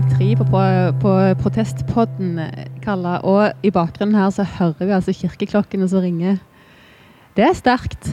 [0.00, 0.60] dag tre på, på,
[1.02, 1.12] på
[1.42, 2.38] protestpodden,
[2.80, 3.18] Kalla.
[3.26, 6.38] Og i bakgrunnen her så hører vi altså kirkeklokkene som ringer.
[7.36, 8.08] Det er sterkt.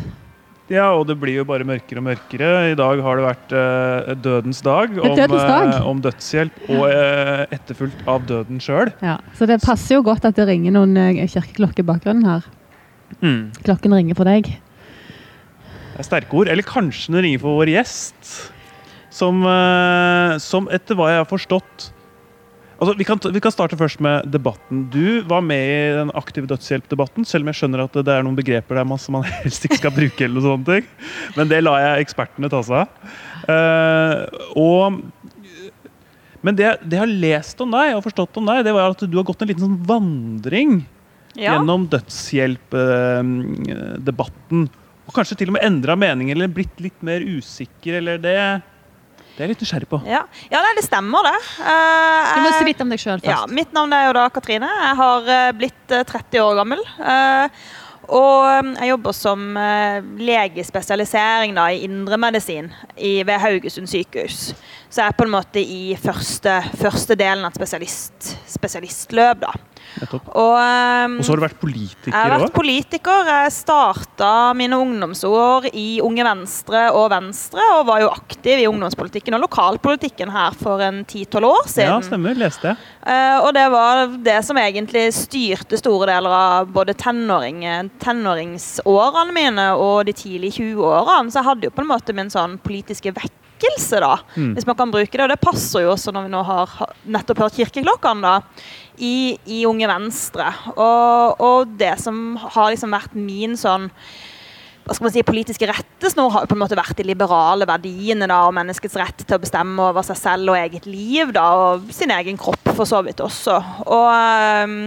[0.67, 2.49] Ja, og det blir jo bare mørkere og mørkere.
[2.73, 5.70] I dag har det vært eh, dødens dag om, dødens dag.
[5.70, 8.91] eh, om dødshjelp, og eh, etterfulgt av døden sjøl.
[8.99, 12.51] Ja, så det passer jo godt at det ringer noen eh, kirkeklokker i bakgrunnen her.
[13.21, 13.41] Mm.
[13.63, 14.51] Klokken ringer for deg.
[15.93, 16.51] Det er sterke ord.
[16.51, 18.35] Eller kanskje den ringer for vår gjest,
[19.17, 21.77] som, eh, som etter hva jeg har forstått
[22.77, 24.85] Altså, vi, kan, vi kan starte først med debatten.
[24.93, 28.38] Du var med i den aktive dødshjelp-debatten, selv om jeg skjønner at det er noen
[28.38, 30.21] begreper der man, som man helst ikke skal bruke.
[30.21, 30.70] eller noe sånt.
[30.70, 30.85] ting.
[31.34, 32.90] Men det lar jeg ekspertene ta seg av.
[33.49, 34.30] Uh,
[34.62, 35.02] og
[36.45, 39.01] men det, det jeg har lest om deg og forstått om deg, det var at
[39.10, 40.85] du har gått en liten sånn vandring
[41.34, 41.57] Ja.
[41.57, 44.70] gjennom dødshjelp-debatten.
[45.07, 48.38] Og kanskje til og med endra mening eller blitt litt mer usikker, eller det
[49.38, 49.99] Det er jeg litt nysgjerrig på.
[50.10, 51.35] Ja, ja det stemmer, det.
[51.62, 54.66] Eh, Du må si litt om deg sjøl Ja, mitt navn er jo da Katrine.
[54.66, 56.82] Jeg har eh, blitt eh, 30 år gammel.
[56.98, 57.62] Eh,
[58.07, 64.53] og eh, jeg jobber som eh, legespesialisering da, i indremedisin i- ved Haugesund sykehus.
[64.90, 69.41] Så jeg er på en måte i første, første delen av et spesialist, spesialistløp.
[69.46, 69.53] da.
[70.01, 70.28] Nettopp.
[70.34, 72.56] Og, um, Og så har du vært jeg har vært også.
[72.56, 73.28] politiker.
[73.28, 79.38] Jeg starta mine ungdomsår i Unge Venstre og Venstre, og var jo aktiv i ungdomspolitikken
[79.38, 81.91] og lokalpolitikken her for en 10-12 år siden.
[81.91, 82.38] Ja, stemmer.
[82.38, 82.78] Leste jeg.
[83.07, 87.63] Eh, og det var det som egentlig styrte store deler av både tenåring,
[88.03, 91.31] tenåringsårene mine og de tidlige 20-årene.
[91.31, 93.13] Så jeg hadde jo på en måte min sånn politiske
[93.58, 94.53] vekkelse, da, Mm.
[94.56, 95.22] hvis man kan bruke det.
[95.22, 98.41] Og det passer jo også når vi nå har nettopp hørt kirkeklokkene, da,
[99.00, 100.53] i, i Unge Venstre.
[100.75, 103.91] Og, og det som har liksom vært min sånn
[104.88, 108.23] hva skal man si, politiske rettesnor har jo på en måte vært de liberale verdiene
[108.25, 111.44] da, og menneskets rett til å bestemme over seg selv og eget liv da,
[111.75, 113.57] og sin egen kropp for så vidt også.
[113.84, 114.78] Og ehm,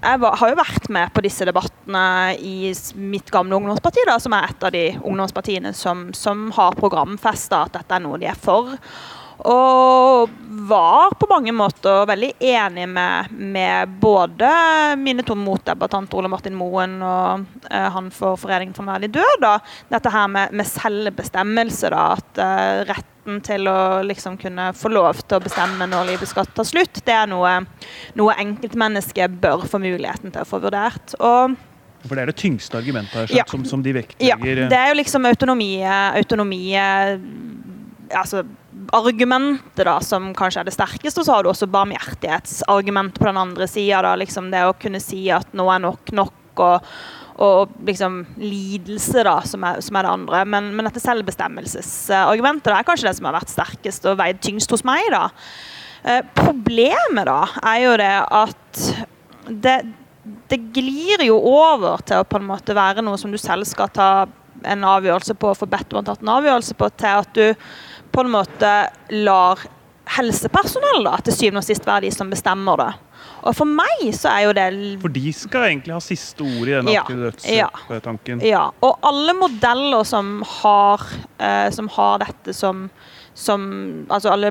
[0.00, 2.04] jeg var, har jo vært med på disse debattene
[2.40, 7.66] i mitt gamle ungdomsparti, da, som er et av de ungdomspartiene som, som har programfesta
[7.66, 8.72] at dette er noe de er for.
[9.48, 10.30] Og
[10.70, 14.50] var på mange måter veldig enig med, med både
[15.00, 19.38] mine to motdebattanter Ole Martin Moen og eh, han for Foreningen for verdig død.
[19.42, 19.54] Da.
[19.90, 21.90] Dette her med, med selvbestemmelse.
[21.94, 22.04] Da.
[22.18, 26.48] At eh, retten til å liksom kunne få lov til å bestemme når livet skal
[26.54, 27.56] ta slutt, det er noe,
[28.18, 31.16] noe enkeltmennesket bør få muligheten til å få vurdert.
[31.20, 31.56] Og
[32.06, 33.48] For det er det tyngste argumentet her, Ja.
[33.48, 36.64] som, som de ja, det er jo liksom autonomi, autonomi
[38.10, 38.44] altså
[38.96, 43.40] argumentet da, som kanskje er det sterkeste, og så har du også barmhjertighetsargumentet på den
[43.40, 44.14] andre sida.
[44.18, 46.88] Liksom det å kunne si at nå er nok nok, og,
[47.40, 50.42] og liksom lidelse, da, som er, som er det andre.
[50.56, 54.84] Men, men dette selvbestemmelsesargumentet er kanskje det som har vært sterkest og veid tyngst hos
[54.88, 55.06] meg.
[55.14, 55.28] da.
[56.02, 58.84] Eh, problemet da er jo det at
[59.50, 59.76] det,
[60.48, 63.90] det glir jo over til å på en måte være noe som du selv skal
[63.92, 64.10] ta
[64.64, 67.46] en avgjørelse på, få bedt om å ta en avgjørelse på, til at du
[68.12, 68.72] på en måte
[69.24, 69.60] lar
[70.10, 72.90] helsepersonell da, til syvende og sist være de som bestemmer det.
[73.46, 74.64] Og for meg så er jo det
[75.00, 77.02] For de skal egentlig ha siste ord i den Ja.
[77.02, 77.68] aktive Ja.
[77.88, 78.42] dødshjelp-tanken.
[78.44, 81.00] Ja, og alle modeller som har,
[81.38, 82.90] eh, som har dette som,
[83.34, 84.50] som Altså alle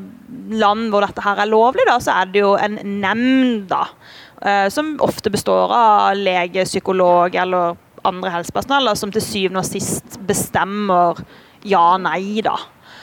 [0.50, 3.84] land hvor dette her er lovlig, da, så er det jo en nemnd, da.
[4.42, 9.66] eh, som ofte består av lege, psykolog eller andre helsepersonell, da, som til syvende og
[9.66, 11.20] sist bestemmer
[11.66, 12.56] ja, nei, da.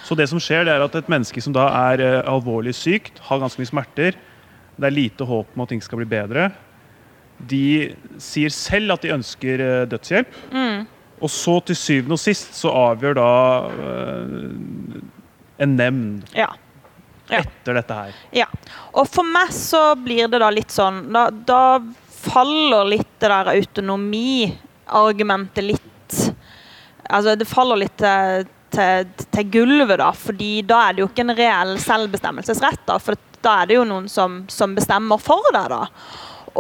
[0.07, 3.17] Så det som skjer, det er at et menneske som da er eh, alvorlig sykt,
[3.27, 4.13] har ganske mye smerter,
[4.77, 6.43] det er lite håp om at ting skal bli bedre,
[7.51, 7.63] de
[8.23, 10.31] sier selv at de ønsker eh, dødshjelp.
[10.55, 10.79] Mm.
[11.17, 13.31] Og så til syvende og sist så avgjør da
[13.67, 15.01] eh,
[15.65, 16.51] en nemnd Ja.
[17.27, 17.39] Ja.
[17.41, 18.13] etter dette her.
[18.37, 18.47] Ja.
[18.95, 23.51] Og for meg så blir det da litt sånn Da, da faller litt det der
[23.57, 25.83] autonomiargumentet litt
[27.11, 30.11] Altså det faller litt til, til, til gulvet, da.
[30.17, 32.85] fordi da er det jo ikke en reell selvbestemmelsesrett.
[32.89, 35.83] da, For da er det jo noen som, som bestemmer for deg, da.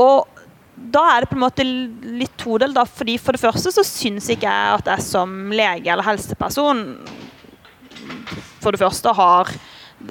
[0.00, 0.42] Og
[0.76, 2.84] da er det på en måte litt todelt, da.
[2.88, 6.84] fordi For det første så syns ikke jeg at jeg som lege eller helseperson
[8.62, 9.54] for det første har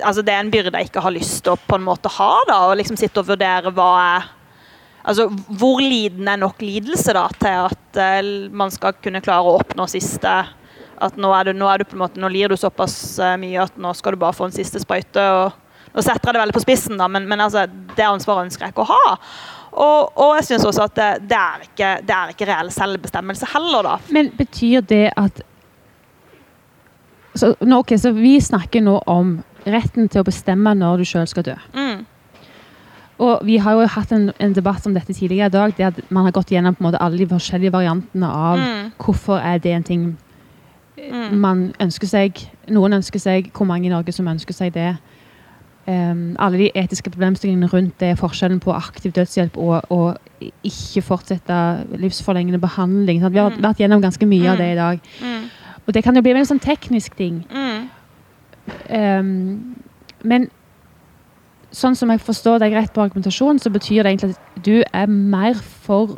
[0.01, 2.31] altså Det er en byrde jeg ikke har lyst til å på en måte ha.
[2.49, 4.29] da, og liksom Sitte og vurdere hva er
[5.05, 9.59] altså Hvor liten er nok lidelse da, til at eh, man skal kunne klare å
[9.59, 10.33] oppnå siste
[11.03, 13.35] At nå er, du, nå er du på en måte, nå lir du såpass eh,
[13.41, 15.19] mye at nå skal du bare få en siste sprøyte.
[15.19, 17.65] og Nå setter jeg det veldig på spissen, da, men, men altså,
[17.95, 19.17] det ansvaret ønsker jeg ikke å ha.
[19.75, 23.47] Og, og jeg synes også at det, det, er ikke, det er ikke reell selvbestemmelse
[23.53, 23.97] heller, da.
[24.15, 25.43] Men betyr det at
[27.35, 29.37] så, nå, ok, så vi snakker nå om
[29.67, 31.55] retten til å bestemme når du sjøl skal dø.
[31.75, 32.05] Mm.
[33.25, 36.27] Og vi har jo hatt en, en debatt om dette tidligere i dag, der man
[36.27, 38.91] har gått gjennom på en måte alle de forskjellige variantene av Mm.
[38.99, 40.03] hvorfor er det en ting
[41.11, 41.37] Mm.
[41.39, 42.39] man ønsker seg.
[42.69, 44.97] Noen ønsker seg, hvor mange i Norge som ønsker seg det.
[45.87, 50.17] Um, alle de etiske problemstillingene rundt det, forskjellen på aktiv dødshjelp og, og
[50.65, 53.21] ikke fortsette livsforlengende behandling.
[53.21, 53.33] Sant?
[53.33, 53.61] Vi har Mm.
[53.61, 54.63] vært gjennom ganske mye av Mm.
[54.63, 54.99] det i dag.
[55.21, 55.49] Mm.
[55.87, 57.45] Og det kan jo bli en sånn teknisk ting.
[57.53, 57.89] Mm.
[58.89, 59.75] Em,
[60.23, 60.49] men
[61.71, 65.07] sånn som jeg forstår deg rett på argumentasjonen, så betyr det egentlig at du er
[65.07, 66.17] mer for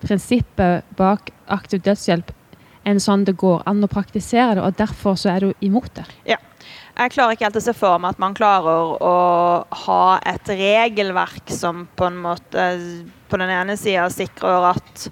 [0.00, 2.30] prinsippet bak aktiv dødshjelp
[2.88, 6.06] enn sånn det går an å praktisere det, og derfor så er du imot det.
[6.34, 6.40] Ja.
[6.98, 9.16] Jeg klarer ikke helt å se for meg at man klarer å
[9.86, 12.64] ha et regelverk som på en måte
[13.30, 15.04] på den ene sida sikrer at,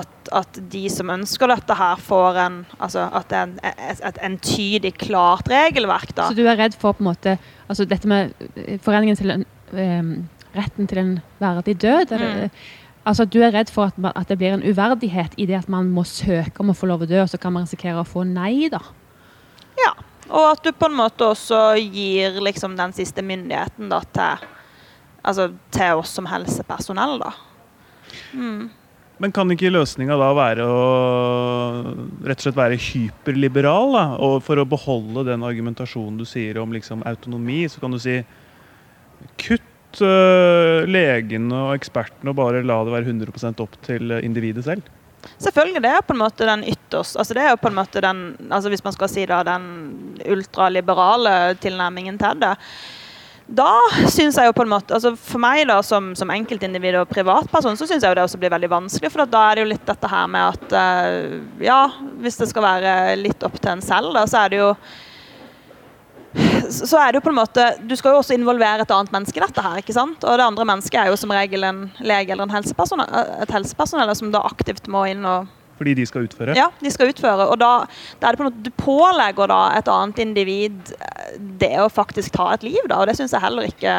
[0.00, 3.58] at, at de som ønsker dette her, får en Altså at det er en,
[3.98, 6.30] et, entydig, klart regelverk, da.
[6.30, 7.36] Så du er redd for på en måte
[7.68, 8.32] altså dette med
[8.86, 9.44] foreningen til en,
[9.76, 10.14] um,
[10.56, 11.12] retten til en
[11.42, 12.16] verdig død?
[12.16, 12.50] Er det, Mm.
[13.04, 15.90] Altså Du er redd for at, at det blir en uverdighet i det at man
[15.92, 18.24] må søke om å få lov å dø, og så kan man risikere å få
[18.28, 18.80] nei, da.
[19.80, 19.92] Ja.
[20.30, 24.50] Og at du på en måte også gir liksom den siste myndigheten da til
[25.24, 27.30] Altså til oss som helsepersonell, da.
[28.36, 28.66] Mm.
[29.22, 30.80] Men kan ikke løsninga da være å
[32.26, 33.94] rett og slett være hyperliberal?
[33.94, 34.04] da?
[34.26, 38.18] Og for å beholde den argumentasjonen du sier om liksom autonomi, så kan du si
[39.40, 39.64] kutt
[40.02, 44.82] øh, legene og ekspertene og bare la det være 100% opp til øh, individet selv.
[45.40, 48.02] Selvfølgelig, det er på en måte den ytterst altså det er jo på en måte
[48.04, 48.18] den,
[48.50, 49.64] altså Hvis man skal si da den
[50.28, 52.52] ultraliberale tilnærmingen til det.
[53.44, 53.68] Da
[54.08, 57.76] syns jeg jo på en måte altså For meg da som, som enkeltindivid og privatperson
[57.76, 59.12] så syns jeg jo det også blir veldig vanskelig.
[59.12, 61.80] For da er det jo litt dette her med at eh, ja,
[62.24, 64.70] hvis det skal være litt opp til en selv, da, så er det jo
[66.70, 69.38] så er det jo på en måte Du skal jo også involvere et annet menneske
[69.38, 69.80] i dette her.
[69.82, 70.24] ikke sant?
[70.24, 73.10] Og det andre mennesket er jo som regel en lege eller en helsepersonell,
[73.44, 76.56] et helsepersonell som da aktivt må inn og Fordi de skal utføre.
[76.58, 77.48] ja, de skal utføre.
[77.50, 77.72] Og da,
[78.20, 81.90] da er det på en måte, du pålegger da et annet individ eh, det å
[81.90, 83.00] faktisk ta et liv, da.
[83.02, 83.94] Og det syns jeg heller ikke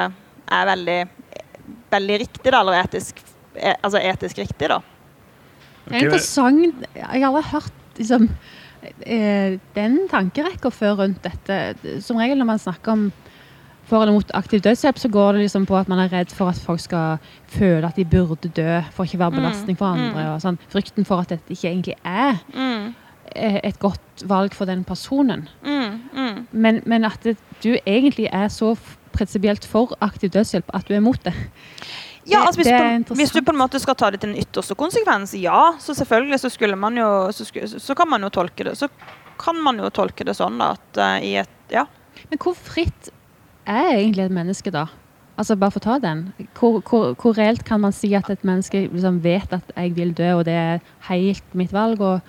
[0.55, 0.99] er veldig,
[1.91, 2.61] veldig riktig, da.
[2.61, 3.19] Eller etisk,
[3.55, 4.79] e, altså etisk riktig, da.
[5.85, 6.85] Det er interessant.
[6.95, 8.29] Jeg har aldri hørt liksom,
[9.05, 11.75] eh, den tankerekka før rundt dette.
[12.01, 13.05] Som regel når man snakker om
[13.85, 16.49] for eller mot aktiv dødshjelp, så går det liksom på at man er redd for
[16.49, 17.19] at folk skal
[17.53, 20.23] føle at de burde dø for ikke å være Mm, belastning for andre.
[20.23, 20.33] mm.
[20.33, 20.57] og sånn.
[20.73, 22.95] Frykten for at dette ikke egentlig er Mm,
[23.35, 25.47] eh, et godt valg for den personen.
[26.51, 28.75] Men, men at det, du egentlig er så
[29.13, 31.33] prinsipielt for aktiv dødshjelp at du er mot det.
[32.25, 33.19] Ja, altså hvis, interessant.
[33.19, 36.39] hvis du på en måte skal ta det til den ytterste konsekvens, ja, så selvfølgelig
[36.41, 38.89] så skulle man jo Så, skulle, så kan man jo tolke det Så
[39.39, 41.85] kan man jo tolke det sånn da at uh, i et Ja.
[42.29, 43.11] Men hvor fritt
[43.65, 44.87] er egentlig et menneske da?
[45.37, 46.27] Altså Bare for å ta den.
[46.57, 50.13] Hvor, hvor, hvor reelt kan man si at et menneske liksom vet at jeg vil
[50.15, 52.01] dø, og det er helt mitt valg?
[52.01, 52.21] Og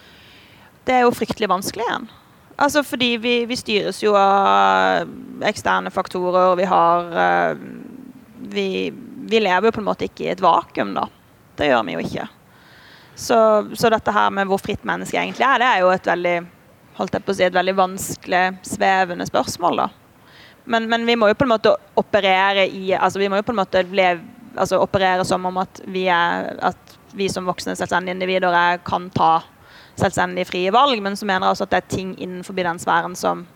[0.87, 2.09] Det er jo fryktelig vanskelig igjen.
[2.59, 5.07] Altså fordi vi, vi styres jo av
[5.45, 7.67] eksterne faktorer, og vi har uh,
[8.51, 8.69] vi,
[9.27, 11.07] vi lever jo på en måte ikke i et vakuum, da.
[11.57, 12.27] Det gjør vi jo ikke.
[13.17, 13.39] Så,
[13.75, 16.37] så dette her med hvor fritt mennesket egentlig er, det er jo et veldig
[16.97, 19.89] holdt jeg på å si, et veldig vanskelig, svevende spørsmål, da.
[20.67, 23.53] Men, men vi må jo på en måte operere i altså Vi må jo på
[23.55, 24.25] en måte leve,
[24.59, 29.07] altså operere som om at vi, er, at vi som voksne selvstendige individer er, kan
[29.15, 29.45] ta
[29.97, 33.15] selvstendige frie valg, men så mener jeg også at det er ting innenfor den sfæren
[33.17, 33.47] som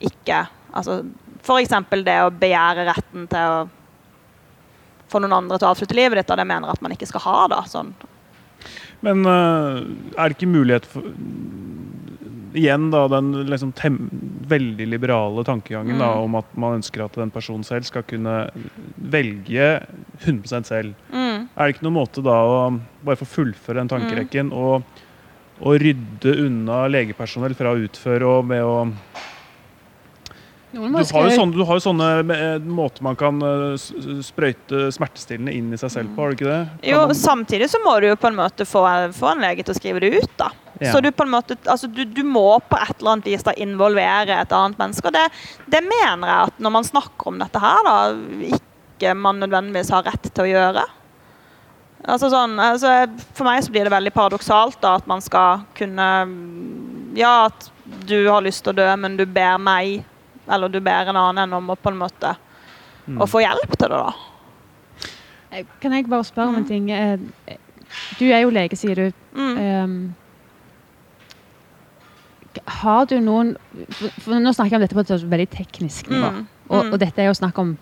[0.00, 1.02] ikke altså
[1.38, 1.74] F.eks.
[2.04, 3.60] det å begjære retten til å
[5.08, 7.24] få noen andre til å avslutte livet ditt, og det mener at man ikke skal
[7.24, 7.36] ha.
[7.54, 7.94] da, sånn.
[9.06, 9.84] Men uh,
[10.18, 11.06] er det ikke mulighet for
[12.58, 13.74] Igjen da, den liksom
[14.48, 16.22] veldig liberale tankegangen da, Mm.
[16.24, 18.48] om at man ønsker at den personen selv skal kunne
[18.96, 19.66] velge
[20.24, 20.94] 100 selv.
[21.12, 21.44] Mm.
[21.54, 24.82] Er det ikke noen måte da å bare få fullføre den tankerekken og,
[25.60, 28.88] og rydde unna legepersonell fra å utføre og med å
[30.72, 33.78] Du har jo sånne, du har jo sånne eh, måter man kan eh,
[34.24, 36.58] sprøyte smertestillende inn i seg selv på, har du ikke det?
[36.82, 38.82] Kan Jo, man- samtidig så må du jo på en måte få,
[39.16, 40.50] få en lege til å skrive det ut, da.
[40.80, 40.92] Ja.
[40.92, 43.54] Så du på en måte, altså du, du må på et eller annet vis da
[43.56, 45.08] involvere et annet menneske.
[45.08, 45.24] Og det,
[45.72, 47.96] det mener jeg at når man snakker om dette her, da,
[48.52, 50.84] ikke man nødvendigvis har rett til å gjøre.
[52.08, 52.92] Altså sånn, altså
[53.34, 56.06] for meg så blir det veldig paradoksalt da, at man skal kunne
[57.18, 57.70] Ja, at
[58.06, 60.04] du har lyst til å dø, men du ber meg,
[60.50, 62.36] eller du ber en annen om å på en måte
[63.08, 63.22] Mm.
[63.22, 64.12] å få hjelp til det, da.
[65.52, 66.68] Eh, Kan jeg bare spørre om en Mm.
[66.68, 66.90] ting?
[66.90, 67.16] Eh,
[68.18, 69.12] Du er jo lege, sier du.
[69.34, 69.58] Mm.
[69.84, 70.14] Um,
[72.66, 73.56] har du noen
[73.90, 76.30] for, for Nå snakker jeg om dette på et veldig teknisk nivå.
[76.34, 76.46] Mm.
[76.68, 76.92] Og, Mm.
[76.92, 77.78] og dette er jo snakk om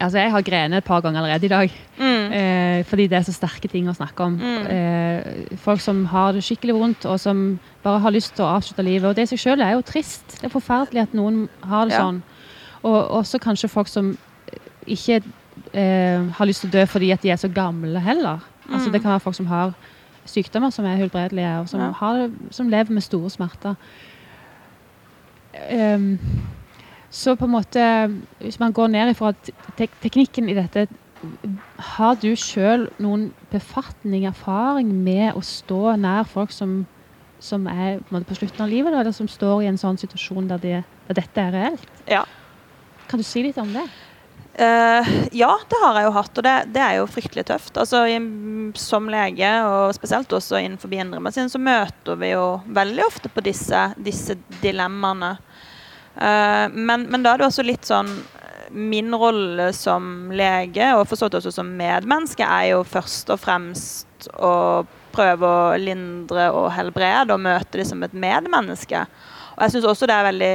[0.00, 1.72] Altså, jeg har grenet et par ganger allerede i dag.
[1.98, 2.32] Mm.
[2.32, 4.38] Eh, fordi det er så sterke ting å snakke om.
[4.40, 4.66] Mm.
[4.72, 8.82] Eh, folk som har det skikkelig vondt, og som bare har lyst til å avslutte
[8.86, 9.04] livet.
[9.10, 10.24] Og det i seg selv er jo trist.
[10.40, 12.00] Det er forferdelig at noen har det Ja.
[12.00, 12.22] sånn.
[12.82, 14.16] Og også kanskje folk som
[14.86, 15.22] ikke
[15.74, 18.40] eh, har lyst til å dø fordi at de er så gamle heller.
[18.70, 18.92] Altså Mm.
[18.92, 19.74] Det kan være folk som har
[20.26, 21.90] sykdommer som er helbredelige, og som, Ja.
[21.92, 23.74] har, som lever med store smerter.
[25.54, 26.18] Ehm,
[27.10, 27.82] så på en måte,
[28.42, 29.32] hvis man går ned ifra
[29.78, 30.86] tek teknikken i dette
[31.96, 36.82] Har du sjøl noen befatning, erfaring med å stå nær folk som,
[37.42, 40.52] som er på, på slutten av livet, da, eller som står i en sånn situasjon
[40.52, 40.74] der, de,
[41.08, 42.04] der dette er reelt?
[42.06, 42.22] Ja.
[43.08, 43.88] Kan du si litt om det?
[44.58, 47.76] Uh, ja, det har jeg jo hatt, og det, det er jo fryktelig tøft.
[47.78, 48.16] Altså, i,
[48.78, 53.84] som lege, og spesielt også innenfor indremedisin, så møter vi jo veldig ofte på disse,
[54.02, 55.36] disse dilemmaene.
[56.18, 58.10] Eh, men, men da er det også litt sånn
[58.74, 63.40] Min rolle som lege, og for så vidt også som medmenneske, er jo først og
[63.40, 64.84] fremst å
[65.14, 69.06] prøve å lindre og helbrede og møte dem som et medmenneske.
[69.56, 70.50] Og jeg syns også det er veldig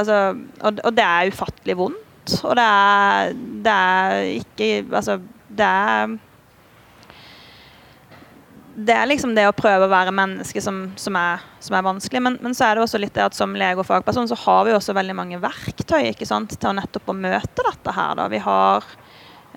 [0.00, 0.20] altså,
[0.62, 2.38] og, og det er ufattelig vondt.
[2.40, 6.16] Og det er, det er ikke Altså, det er
[8.78, 12.20] det er liksom det å prøve å være menneske som, som, er, som er vanskelig.
[12.22, 14.60] Men, men, så er det også litt det at som lege og fagperson så har
[14.68, 18.12] vi også veldig mange verktøy ikke sant, til å nettopp å møte dette her.
[18.20, 18.24] Da.
[18.30, 18.78] Vi har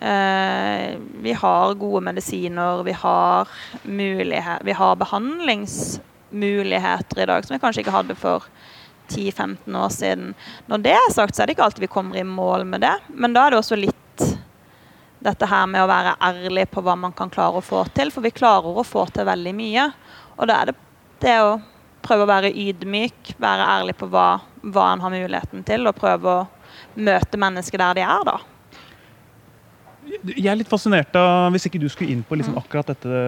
[0.01, 3.45] eh, vi har gode medisiner, vi har,
[3.85, 8.39] mulighet, vi har behandlingsmuligheter i dag som vi kanskje ikke hadde for
[9.11, 10.33] 10-15 år siden.
[10.71, 12.97] Når det er sagt, så er det ikke alltid vi kommer i mål med det.
[13.13, 14.00] Men da er det også litt
[15.21, 18.11] dette her med å være ærlig på hva man kan klare å få til.
[18.13, 19.89] For vi klarer å få til veldig mye.
[20.37, 20.77] Og da er det
[21.21, 21.59] det å
[22.01, 24.41] prøve å være ydmyk, være ærlig på hva,
[24.73, 26.47] hva en har muligheten til, og prøve å
[26.97, 28.39] møte mennesker der de er, da.
[30.25, 33.19] Jeg er litt fascinert av, hvis ikke du skulle inn på liksom akkurat dette,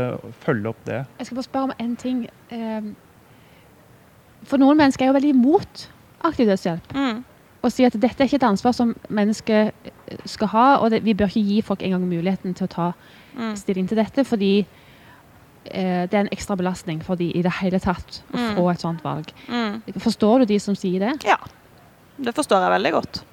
[0.42, 1.04] følge opp det.
[1.20, 2.24] Jeg skal bare spørre om en ting.
[2.50, 2.96] Ehm,
[4.44, 5.86] For noen mennesker er jo veldig imot
[6.28, 6.96] aktiv dødshjelp.
[6.98, 7.22] Mm.
[7.64, 9.72] Og si at dette er ikke et ansvar som mennesker
[10.28, 12.94] skal ha, og det, vi bør ikke gi folk engang muligheten til å ta
[13.34, 13.56] Mm.
[13.58, 14.66] stilling til dette, fordi
[15.66, 18.56] eh, det er en ekstra belastning for de i det hele tatt å Mm.
[18.58, 19.32] få et sånt valg.
[19.50, 19.82] Mm.
[19.98, 21.24] Forstår du de som sier det?
[21.26, 21.38] Ja,
[22.20, 23.24] det forstår jeg veldig godt.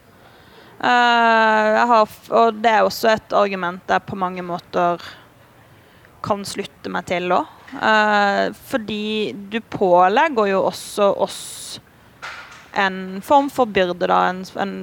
[0.80, 4.99] Uh, jeg har, og det er også et argument jeg på mange måter
[6.22, 7.46] kan slutte meg til òg.
[8.64, 11.80] fordi du pålegger jo også oss
[12.79, 14.21] en form for byrde, da.
[14.31, 14.75] En, en,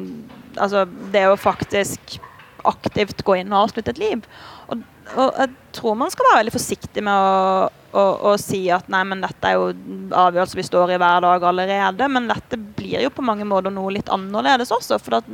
[0.58, 2.20] altså det å faktisk
[2.68, 4.24] aktivt gå inn og avslutte et liv.
[4.68, 4.82] Og,
[5.16, 9.04] og jeg tror man skal være veldig forsiktig med å, å, å si at nei,
[9.08, 9.70] men dette er jo
[10.12, 12.10] avgjørelser vi står i hver dag allerede.
[12.12, 15.00] Men dette blir jo på mange måter noe litt annerledes også.
[15.04, 15.32] For at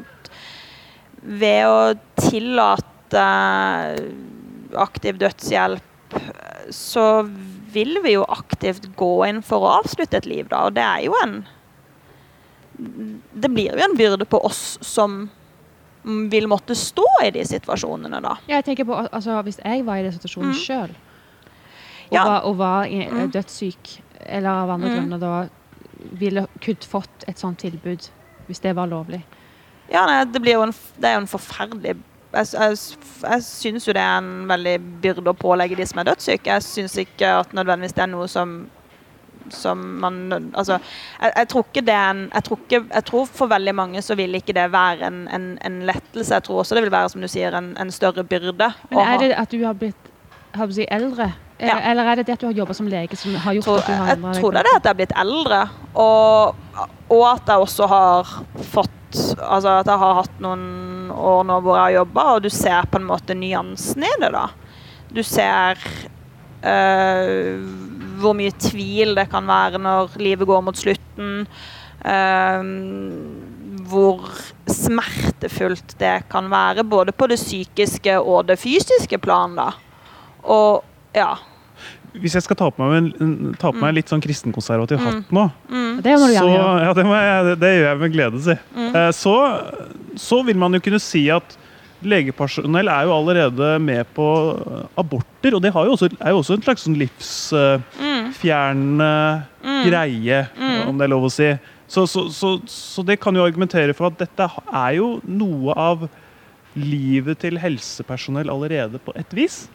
[1.24, 1.80] ved å
[2.20, 3.26] tillate
[4.84, 5.90] aktiv dødshjelp,
[6.74, 7.08] så
[7.74, 10.68] vil vi jo aktivt gå inn for å avslutte et liv, da.
[10.68, 11.40] Og det er jo en
[13.34, 15.30] Det blir jo en byrde på oss som
[16.04, 18.34] vil måtte stå i de situasjonene, da.
[18.50, 20.60] Ja, jeg tenker på, altså, Hvis jeg var i den situasjonen Mm.
[20.60, 22.24] sjøl, og, Ja.
[22.26, 23.32] var, og var Mm.
[23.32, 24.96] dødssyk, eller av andre Mm.
[24.96, 25.50] grunner da
[26.20, 28.10] ville kunne fått et sånt tilbud,
[28.48, 29.24] hvis det var lovlig.
[29.92, 31.98] Ja, nei, det, blir jo en, det er jo en forferdelig
[32.34, 32.78] Jeg, jeg,
[33.22, 36.46] jeg syns jo det er en veldig byrde å pålegge de som er dødssyke.
[36.50, 38.68] Jeg syns ikke at nødvendigvis det er noe som
[39.50, 40.78] som man Altså,
[41.22, 44.02] jeg, jeg tror ikke det er en jeg tror, ikke, jeg tror for veldig mange
[44.02, 46.34] så vil ikke det være en, en, en lettelse.
[46.34, 48.72] Jeg tror også det vil være, som du sier, en, en større byrde.
[48.90, 50.10] Men er det at du har blitt
[50.54, 51.80] har du si, eldre, Ja.
[51.90, 53.88] eller er det det at du har jobba som lege som har gjort tror, at
[53.88, 54.26] du har jeg deg?
[54.34, 55.62] Jeg tror det er det at jeg har blitt eldre,
[55.96, 56.56] og,
[57.10, 58.34] og at jeg også har
[58.74, 62.50] fått Altså at jeg har hatt noen år nå hvor jeg har jobba, og du
[62.50, 64.48] ser på en måte nyansen i det, da.
[65.14, 65.78] Du ser
[66.66, 67.62] eh,
[68.22, 71.48] hvor mye tvil det kan være når livet går mot slutten.
[72.06, 72.64] eh,
[73.90, 74.24] hvor
[74.70, 79.56] smertefullt det kan være, både på det psykiske og det fysiske plan.
[79.56, 79.72] da.
[80.44, 80.84] Og
[81.16, 81.34] ja.
[82.14, 83.14] Hvis jeg skal ta på meg,
[83.60, 85.06] ta på meg litt sånn kristenkonservativ Mm.
[85.06, 86.84] hatt nå, Mm, Det må du så, gjerne gjøre.
[86.86, 88.56] ja, det, må jeg, det, det gjør jeg med glede, si.
[88.76, 89.36] mm, Eh, Så,
[90.16, 91.58] så vil man jo kunne si at
[92.10, 96.40] legepersonell er jo allerede med på eh, aborter, og det har jo også, er jo
[96.42, 99.12] også en slags sånn livsfjernende
[99.44, 99.84] mm, mm.
[99.88, 100.82] greie, Mm.
[100.90, 101.50] om det er lov å si.
[101.88, 106.08] Så, så, så, så det kan jo argumentere for at dette er jo noe av
[106.80, 109.68] livet til helsepersonell allerede på et vis.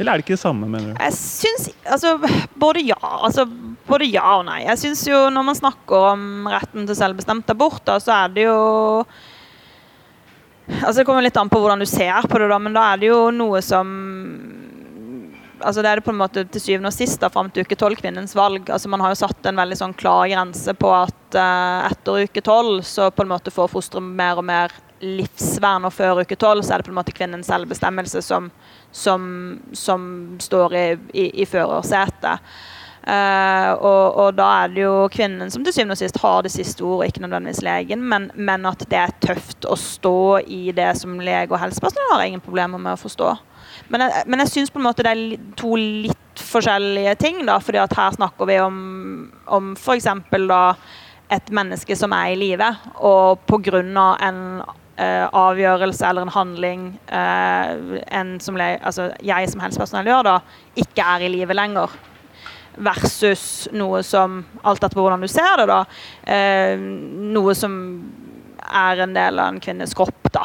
[0.00, 0.96] Eller er det ikke det samme, mener du?
[0.96, 2.14] Jeg syns altså,
[2.56, 3.44] både ja, altså,
[3.88, 4.62] både ja og nei.
[4.64, 8.46] Jeg syns jo når man snakker om retten til selvbestemt abort, da, så er det
[8.46, 8.56] jo
[10.78, 13.00] Altså Det kommer litt an på hvordan du ser på det, da, men da er
[13.02, 13.92] det jo noe som
[15.60, 17.76] altså Det er det på en måte til syvende og sist da, fram til uke
[17.76, 18.70] tolv kvinnens valg.
[18.70, 22.44] altså Man har jo satt en veldig sånn klar grense på at uh, etter uke
[22.44, 26.64] tolv så på en måte får fosteret mer og mer livsvern, og før uke tolv
[26.64, 28.50] så er det på en måte kvinnens selvbestemmelse som,
[28.92, 29.22] som,
[29.72, 30.02] som
[30.40, 32.44] står i, i, i førersetet.
[33.00, 36.52] Uh, og, og, da er det jo kvinnen som til syvende og sist har det
[36.52, 40.90] siste ordet, ikke nødvendigvis legen, men, men, at det er tøft å stå i det
[41.00, 43.30] som lege og helsepersonell har ingen problemer med å forstå.
[43.88, 47.40] Men jeg, men jeg syns på en måte det er to litt forskjellige ting.
[47.48, 48.76] da, fordi at her snakker vi om,
[49.48, 50.10] om f.eks.
[51.30, 53.80] et menneske som er i live, og pga.
[54.28, 54.42] en
[55.00, 60.38] uh, avgjørelse eller en handling uh, en som altså, jeg som helsepersonell gjør, da,
[60.76, 61.96] ikke er i live lenger.
[62.76, 65.84] Versus noe som, alt etter hvordan du ser det, da,
[66.30, 67.72] Eh, noe som
[68.70, 70.30] er en del av en kvinnes kropp.
[70.30, 70.44] da.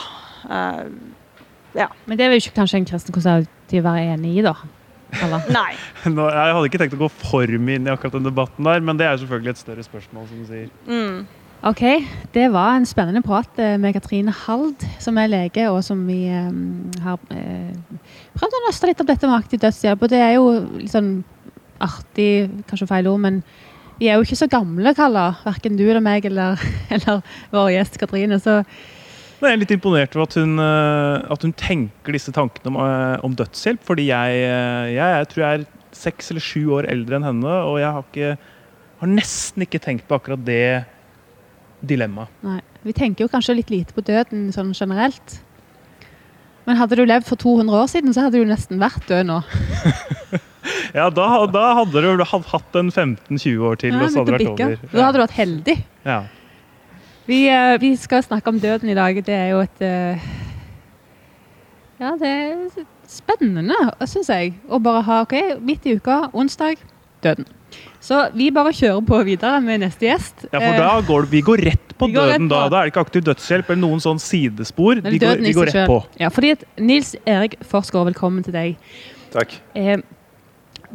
[1.76, 1.90] Ja.
[2.06, 4.56] Men det vil ikke kanskje en kristen konservativ være enig i, da?
[5.56, 5.72] Nei.
[6.12, 8.84] Nå, jeg hadde ikke tenkt å gå for mye inn i akkurat den debatten der,
[8.84, 10.72] men det er jo selvfølgelig et større spørsmål, som du sier.
[10.90, 11.26] Mm.
[11.66, 11.82] Ok,
[12.36, 16.28] det var en spennende prat eh, med Katrine Hald, som er lege, og som vi
[16.30, 18.02] um, har uh,
[18.38, 20.04] prøvd å nøste litt opp dette med aktiv dødshjelp.
[20.06, 21.16] Og det er jo litt sånn
[21.84, 23.42] artig, kanskje feil ord, men
[24.00, 25.30] vi er jo ikke så gamle, Kalla.
[25.46, 26.60] Verken du eller meg eller,
[26.96, 28.40] eller vår gjest Katrine.
[28.44, 28.62] Så
[29.46, 33.26] jeg er litt imponert over at hun, eh, at hun tenker disse tankene om, eh,
[33.26, 33.84] om dødshjelp.
[33.86, 37.56] Fordi jeg, eh, jeg, jeg, tror jeg er seks eller sju år eldre enn henne,
[37.70, 38.54] og jeg har, ikke,
[39.02, 40.86] har nesten ikke tenkt på akkurat det
[41.86, 42.32] dilemmaet.
[42.46, 45.40] Nei, Vi tenker jo kanskje litt lite på døden sånn generelt.
[46.66, 49.40] Men hadde du levd for 200 år siden, så hadde du nesten vært død nå.
[50.98, 54.48] ja, da, da, hadde du hatt en 15-20 år til, ja, og så hadde det
[54.48, 54.90] vært over.
[54.92, 55.78] Da hadde du vært heldig.
[56.06, 56.20] Ja.
[57.26, 59.18] Vi, uh, vi, skal snakke om døden i dag.
[59.26, 60.28] Det er jo et uh,
[62.02, 64.56] Ja, det er spennende, syns jeg.
[64.70, 66.82] Å bare ha OK, midt i uka, onsdag,
[67.26, 67.48] døden.
[68.06, 70.46] Så vi bare kjører på videre med neste gjest.
[70.52, 72.46] Ja, for da eh, går vi går rett på går døden.
[72.46, 72.54] Rett på.
[72.54, 72.68] Da.
[72.70, 75.02] da er det ikke aktiv dødshjelp eller noen sånn sidespor.
[75.02, 75.98] Vi går, vi går, rett på.
[76.22, 78.94] Ja, fordi at Nils Erik Forsgaard, velkommen til deg.
[79.34, 79.58] Takk.
[79.74, 79.98] Eh,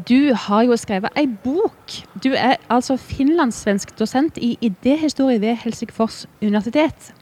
[0.08, 1.96] du har jo skrevet ei bok.
[2.22, 7.12] Du er altså finlandssvensk dosent i idéhistorie ved Helsingfors universitet.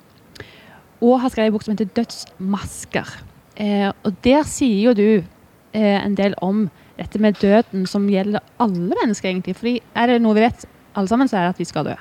[1.01, 3.23] Og har skrevet ei bok som heter 'Dødsmasker'.
[3.57, 5.23] Eh, og Der sier jo du
[5.75, 9.57] eh, en del om dette med døden som gjelder alle mennesker, egentlig.
[9.57, 11.95] Fordi er det noe vi vet alle sammen, så er det at vi skal dø.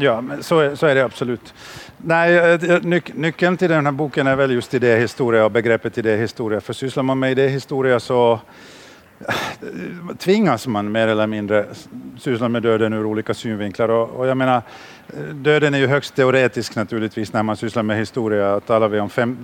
[0.00, 1.52] Ja, så, så, er det absolutt.
[2.08, 6.60] Nei, eh, nyk Nøkkelen til denne boken er vel just idéhistorie og begrepet idéhistorie.
[6.60, 8.38] For sysler man med idéhistorie, så
[10.18, 11.66] tvingas man mer eller mindre
[12.18, 13.88] syssla med döden ur olika synvinklar.
[13.88, 14.62] Och, och, jag menar,
[15.32, 18.60] döden är ju högst teoretisk naturligtvis när man sysslar med historia.
[18.60, 19.36] Talar vi om fem,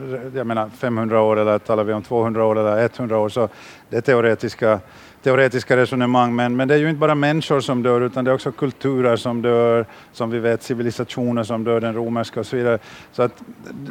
[0.44, 3.48] menar, 500 år eller talar vi om 200 år eller 100 år så
[3.88, 4.80] det teoretiska
[5.24, 8.34] teoretiska resonemang, men, men det är ju inte bara människor som dör, utan det är
[8.34, 12.78] också kulturer som dör, som vi vet, civilisationer som dör, den romerska och så vidare.
[13.12, 13.42] Så att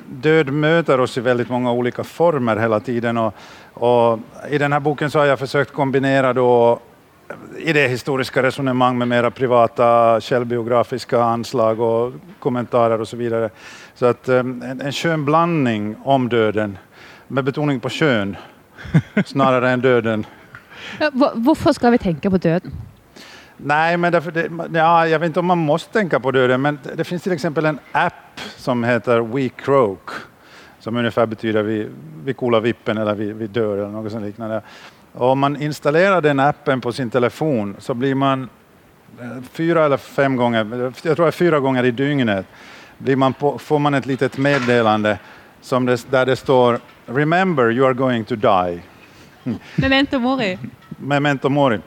[0.10, 3.17] död möter oss i väldigt många olika former hela tiden.
[3.17, 3.34] Och,
[3.74, 4.19] och
[4.50, 6.80] I den här boken så har jag försökt kombinera då
[7.58, 13.50] idéhistoriska resonemang med mera privata självbiografiska anslag och kommentarer och så vidare.
[13.96, 16.78] Så att um, en, en skön blandning om döden,
[17.28, 18.38] med betoning på kön,
[19.26, 20.26] snarare än döden.
[21.13, 22.74] Hvorfor skal vi tenke på døden?
[23.58, 24.22] Nei, men det,
[24.74, 27.46] ja, Jeg vet ikke om man må tenke på døden, men det fins f.eks.
[27.46, 30.12] en app som heter We Croak,
[30.80, 31.88] som betyr betyder vi,
[32.26, 34.62] vi kolar vippen eller vi, vi dør eller noe sånt liknande.
[35.13, 38.50] Og om man installerer den appen på sin telefon så blir man
[39.19, 42.46] eh, fyra eller fem ganger jeg tror det er fyra ganger i dygnet,
[43.17, 45.17] man på, får man et litet meddelande
[45.86, 48.82] det, der det står Remember you are going to die.
[49.75, 50.58] Memento mori.
[50.97, 51.79] Memento mori.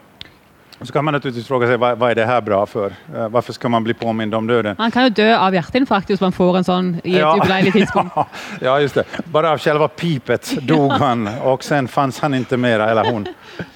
[0.80, 2.92] Så kan man naturligtvis fråga seg hva er är det her bra for?
[3.08, 4.76] Uh, skal ska man bli påmind om døden?
[4.78, 7.32] Man kan jo dø av hjerteinfarkt hvis man får en sånn i et ja.
[7.32, 8.12] ubeleilig tidspunkt.
[8.60, 9.04] ja, just det.
[9.32, 13.24] Bare av själva pipet dog han og sen fanns han ikke mer, eller hun.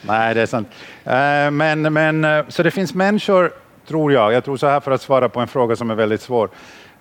[0.04, 0.76] Nei, det er sant.
[1.06, 3.48] Uh, men, men, uh, så det fins mennesker,
[3.88, 6.18] tror jeg Jeg tror så her for å svare på en spørsmål som er veldig
[6.20, 6.52] svår.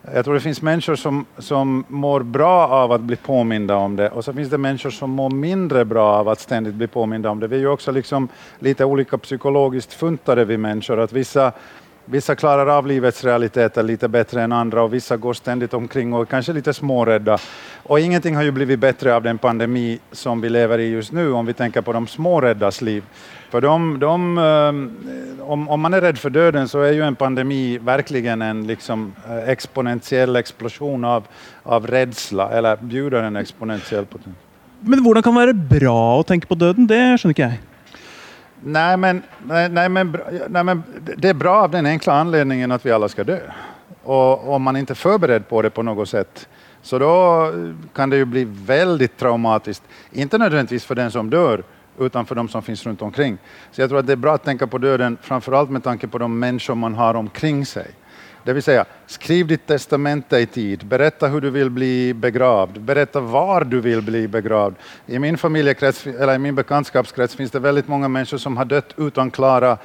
[0.01, 4.09] Jag tror det finnes mennesker som, som mår bra av å bli påminnet om det
[4.09, 7.39] Og så finnes det mennesker som mår mindre bra av å ständigt bli påminnet om
[7.39, 7.49] det.
[7.51, 8.29] Vi er jo også liksom
[8.63, 10.97] litt ulike psykologisk funtade vi mennesker.
[10.97, 11.51] at vissa,
[12.05, 16.21] vissa klarer av livets realiteter lite bättre än andra och vissa går ständigt omkring och
[16.21, 17.37] är kanske lite smårädda.
[17.83, 21.31] Och ingenting har ju blivit bättre av den pandemi som vi lever i just nu,
[21.31, 23.03] om vi tänker på de småräddas liv.
[23.49, 27.15] För de, de, eh, om, om man är rädd för döden så är ju en
[27.15, 31.27] pandemi verkligen en liksom eh, exponentiell explosion av,
[31.63, 34.45] av rädsla, eller bjuder en exponentiell potential.
[34.81, 36.87] Men hvordan kan det være bra å tenke på døden?
[36.87, 37.59] Det skjønner ikke jeg.
[38.59, 40.13] Nei men, nei, nei, men,
[40.51, 43.39] nei, men det er bra av den enkle anledningen at vi alle skal dø.
[44.05, 46.45] Og om man ikke er forberedt på det på noe sett,
[46.83, 47.11] så da
[47.95, 49.83] kan det jo bli veldig traumatisk.
[50.11, 51.65] Ikke nødvendigvis for den som dör,
[51.99, 53.37] utan för de som finns runt omkring.
[53.71, 56.17] Så jag tror att det är bra att tänka på döden, framförallt med tanke på
[56.17, 57.91] de människor man har omkring sig.
[58.43, 63.19] Det vill säga, skriv ditt testamente i tid, berätta hur du vill bli begravd, berätta
[63.19, 64.75] var du vill bli begravd.
[65.05, 68.93] I min familjekrets, eller i min bekantskapskrets finns det väldigt många människor som har dött
[68.97, 69.77] utan klara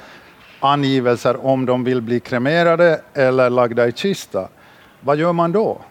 [0.59, 4.47] angivelser om de vill bli kremerade eller lagda i kista.
[5.01, 5.81] Vad gör man då?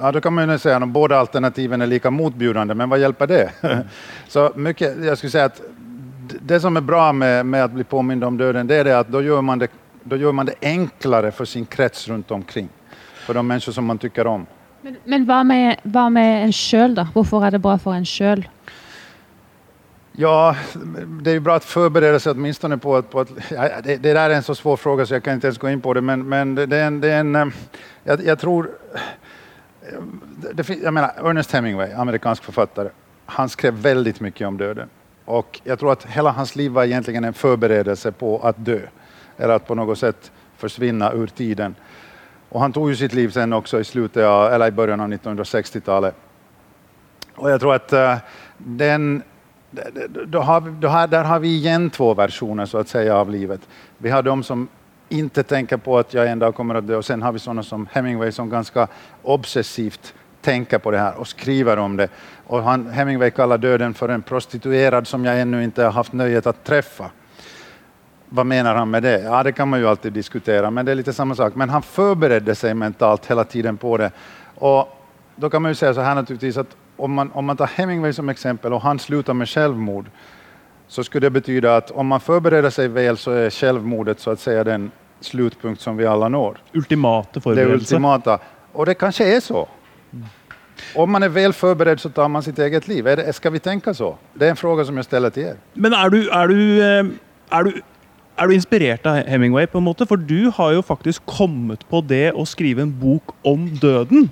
[0.00, 3.26] Ja, då kan man ju säga att båda alternativen är lika motbjudande, men vad hjälper
[3.26, 3.50] det?
[4.28, 5.60] Så mycket, jag skulle säga att
[6.42, 9.08] det som är bra med, med att bli påmind om döden, det är det att
[9.08, 9.68] då gör, man det,
[10.02, 12.68] då gör man det enklare för sin krets runt omkring.
[13.14, 14.46] För de människor som man tycker om.
[14.82, 17.04] Men, men hva, med, hva med en sjøl, da?
[17.12, 18.46] Hvorfor er det bra for en sjøl?
[20.12, 20.56] Ja,
[21.22, 23.10] det är ju bra att förbereda sig åtminstone på att...
[23.10, 25.46] På att ja, det, det där är en så svår fråga så jag kan inte
[25.46, 27.00] ens gå in på det, men, men det, det är en...
[27.00, 27.46] Det är en eh,
[28.04, 28.70] jag, jag tror...
[30.58, 32.88] eh, jag menar, Ernest Hemingway, amerikansk författare,
[33.26, 34.88] han skrev väldigt mycket om döden.
[35.24, 38.80] Och jag tror att hela hans liv var egentligen en förberedelse på att dö.
[39.36, 41.74] Eller att på något sätt försvinna ur tiden.
[42.48, 45.08] Och han tog ju sitt liv sen också i slutet av, eller i början av
[45.08, 46.14] 1960-talet.
[47.34, 48.16] Och jag tror att uh,
[48.58, 49.22] den,
[49.70, 53.16] d- d- då har, då har, där har vi igen två versioner så att säga
[53.16, 53.60] av livet.
[53.98, 54.68] Vi har de som
[55.10, 57.62] inte tenker på att jag en dag kommer att dö och sen har vi sådana
[57.62, 58.88] som Hemingway som ganska
[59.22, 62.08] obsessivt tänker på det här och skriver om det.
[62.46, 66.46] Och han, Hemingway kallar döden för en prostituerad som jag ännu inte har haft nöjet
[66.46, 67.10] att träffa.
[68.28, 69.20] Vad menar han med det?
[69.20, 71.54] Ja, det kan man ju alltid diskutera, men det är lite samma sak.
[71.54, 74.10] Men han förberedde sig mentalt hela tiden på det.
[74.54, 74.96] Och
[75.36, 78.12] då kan man ju säga så här naturligtvis att om man, om man tar Hemingway
[78.12, 80.06] som exempel och han slutar med självmord,
[80.90, 84.40] så skulle det betyde at om man forbereder seg vel, så er selvmordet så att
[84.40, 86.58] säga den slutpunkt som vi alle når.
[86.74, 88.38] Ultimate Det forberedelse.
[88.74, 89.66] Og det kanskje er så.
[90.96, 93.06] Om man er vel forberedt, så tar man sitt eget liv.
[93.06, 94.16] Är det, skal vi tenke så?
[94.34, 95.56] Det er en fråga som jeg stiller til dere.
[95.74, 97.04] Men er du, er, du, eh,
[97.52, 97.80] er, du,
[98.38, 100.06] er du inspirert av Hemingway, på en måte?
[100.06, 104.30] For du har jo faktisk kommet på det å skrive en bok om døden.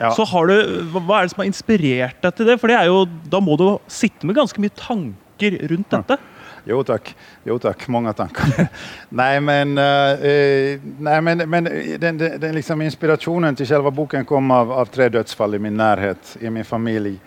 [0.00, 0.10] Ja.
[0.10, 0.56] Så har du,
[0.92, 2.60] hva hva er det som har inspirert deg til det?
[2.60, 6.18] For det er jo, da må du sitte med ganske mye tanker rundt dette.
[6.64, 7.10] Jo takk.
[7.44, 7.88] jo takk.
[7.88, 8.68] Mange tanker.
[9.20, 11.64] nei, men, uh, nei, men, men
[12.00, 15.76] den, den, den liksom inspirationen til selve boken kom av, av tre dødsfall i min
[15.76, 17.18] nærhet, i min familie.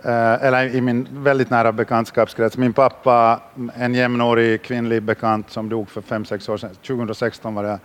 [0.00, 2.58] Uh, eller i min veldig nære bekantskapskrets.
[2.58, 3.40] Min pappa,
[3.76, 7.76] en jevnårig kvinnelig bekant som dog for fem-seks år siden, 2016 var det,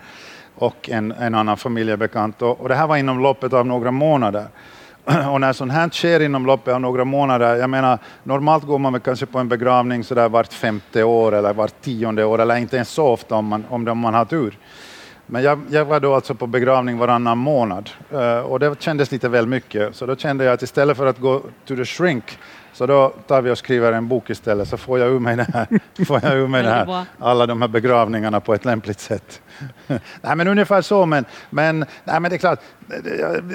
[0.63, 2.41] og en, en annen familiebekjent.
[2.47, 4.47] Og, og det her var innom loppet av noen månader.
[5.31, 8.93] Och när sånt här sker inom loppet av några månader, jag menar normalt går man
[8.93, 12.55] väl kanske på en begravning så där vart femte år eller vart tionde år eller
[12.55, 14.57] inte ens så ofta om man, om, man har tur.
[15.25, 19.29] Men jag, jag var då alltså på begravning varannan månad eh, och det kändes lite
[19.29, 19.95] väl mycket.
[19.95, 22.37] Så då kände jag att istället för att gå to the shrink
[22.75, 25.37] så da tar vi og skriver en bok i stedet, så får jeg ur meg
[25.39, 25.69] det her.
[26.09, 26.89] får jeg ur meg det her.
[26.91, 29.37] Alle alla de her begravningene på et lempelig sett.
[29.87, 32.65] nei, men omtrent så, men, men, nei, men det er klart,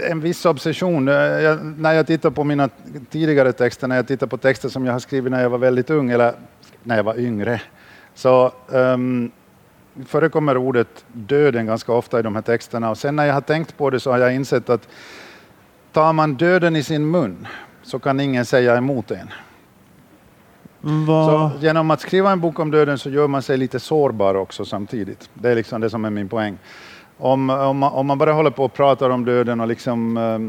[0.08, 1.04] en viss obsession.
[1.04, 1.12] Når
[1.44, 2.68] jeg när jag på mine
[3.10, 5.90] tidligere texter, når jeg tittar på texter som jeg har skrevet når jeg var veldig
[5.90, 6.32] ung, eller
[6.84, 7.60] når jeg var yngre,
[8.14, 9.32] så um,
[10.06, 12.88] forekommer ordet 'døden' ganske ofte i de her tekstene.
[12.88, 14.80] Og sen når jeg har tenkt på det så har jeg insett at
[15.94, 17.46] tar man døden i sin mun
[17.90, 19.32] så kan ingen säga emot en.
[20.80, 24.38] Hva, Så genom å skriva en bok om døden så gjør man seg litt sårbar
[24.40, 25.18] også samtidig.
[25.34, 26.56] Det er liksom det som er min poeng.
[27.18, 30.46] Om, om, man, om man bare håller på og prater om døden og liksom ehm,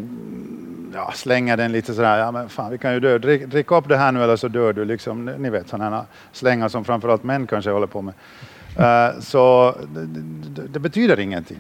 [0.94, 3.18] ja, slenger den litt sånn ja men faen, vi kan jo dø.
[3.20, 4.86] drick, drikk opp det her nå, eller så dør du.
[4.88, 6.06] Liksom, ni vet Sånne
[6.38, 8.32] slenger som framfor alt menn kanskje holder på med.
[8.78, 9.44] Uh, så
[9.84, 11.60] det, det, det betyder ingenting.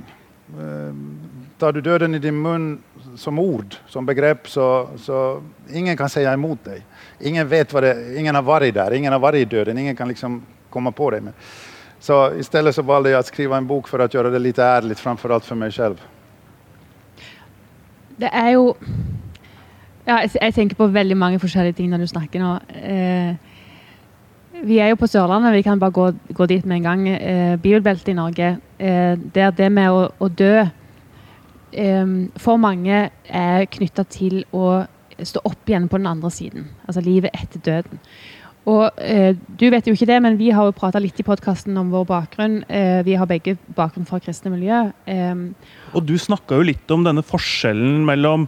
[0.55, 0.95] Uh,
[1.59, 2.71] tar du døden i din mun
[3.17, 5.41] som ord, som begrep, så, så
[5.73, 6.83] ingen kan si imot deg.
[7.27, 9.77] Ingen vet hva det ingen har vært der, ingen har vært i døden.
[9.77, 11.33] ingen kan liksom komme på deg Med.
[12.01, 14.97] Så stedet så valgte jeg å skrive en bok for å gjøre det litt ærlig,
[14.97, 15.99] framfor alt for meg selv.
[18.17, 18.71] Det er jo
[20.07, 22.55] ja, jeg, tenker på veldig mange forskjellige ting når du snakker nå.
[22.73, 23.35] Eh,
[24.65, 27.07] vi er jo på Sørlandet, vi kan bare gå, gå dit med en gang.
[27.09, 28.55] Eh, Bibelbeltet i Norge.
[28.79, 30.65] Eh, der det med å, å dø
[32.41, 34.83] for mange er knytta til å
[35.21, 36.69] stå opp igjen på den andre siden.
[36.87, 37.99] Altså livet etter døden.
[38.69, 41.77] Og eh, Du vet jo ikke det, men vi har jo prata litt i podkasten
[41.81, 42.59] om vår bakgrunn.
[42.69, 44.83] Eh, vi har begge bakgrunn fra kristne miljø.
[45.09, 45.47] Eh,
[45.93, 48.45] Og du snakka jo litt om denne forskjellen mellom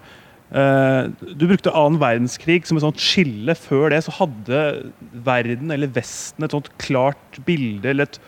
[0.53, 3.57] eh, Du brukte annen verdenskrig som et sånt skille.
[3.57, 4.63] Før det så hadde
[5.25, 8.21] verden, eller Vesten, et sånt klart bilde eller et,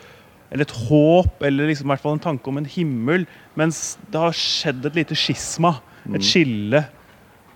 [0.56, 3.26] eller et håp, eller liksom i hvert fall en tanke om en himmel.
[3.60, 5.76] Mens det har skjedd et lite skisma,
[6.16, 6.86] et skille.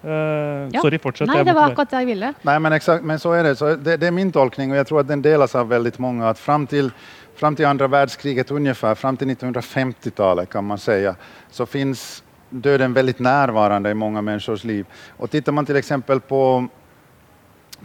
[0.03, 0.81] Uh, Ja.
[0.81, 1.27] Sorry, fortsett.
[1.27, 2.33] nei, det var akkurat det jeg ville.
[2.47, 3.55] Nei, men exakt, men så er det.
[3.59, 6.23] Så det, det er min tolkning og jeg tror at den deles av veldig mange.
[6.27, 6.91] at fram til
[7.35, 11.15] fram till andra världskriget ungefär, fram till 1950-talet kan man säga,
[11.51, 14.85] så finns döden väldigt närvarande i många människors liv.
[15.17, 16.67] Och tittar man till exempel på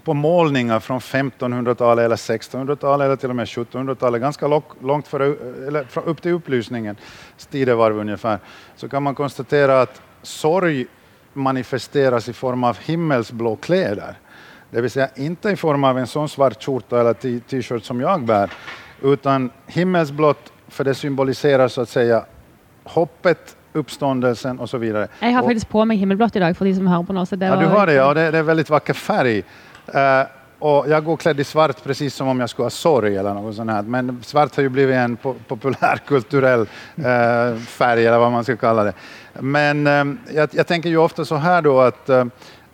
[0.04, 4.50] på målninger fra 1500-tallet eller 1600-tallet eller til og med 1700-tallet, ganske
[4.84, 5.24] langt fra,
[5.68, 8.02] eller fra- opp til opplysningens tidevarv
[8.76, 10.84] så kan man konstatera at sorg
[11.34, 14.14] manifesteres i form av himmelsblå klær.
[14.70, 18.00] Det Si, ikke inte i form av en sånn svart skjorta eller t- t-shirt som
[18.00, 18.50] jeg bærer,
[19.02, 22.06] utan himmelsblått for det symboliserer så å si
[22.94, 25.08] hoppet, oppståndelsen vidare.
[25.20, 27.24] Jeg har faktisk på meg himmelblått i dag, for de som hører på nå.
[27.26, 28.08] Så det Ja, du har det, ja.
[28.14, 29.42] Det, det er veldig vacker färg.
[29.86, 30.26] Eh,
[30.58, 33.56] och jag går klädd i svart precis som om jag skulle ha sorg eller något
[33.56, 33.82] sånt här.
[33.82, 36.60] Men svart har ju blivit en po populärkulturell
[36.98, 38.92] uh, färg eller vad man ska kalla det.
[39.32, 42.24] Men uh, jag, jag tänker ju ofta så här då att eh,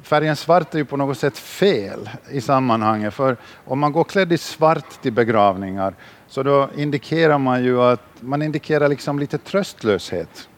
[0.02, 3.14] färgen svart är ju på något sätt fel i sammanhanget.
[3.14, 5.94] För om man går klädd i svart till begravningar
[6.28, 10.48] så då indikerar man ju att man indikerar liksom lite tröstlöshet.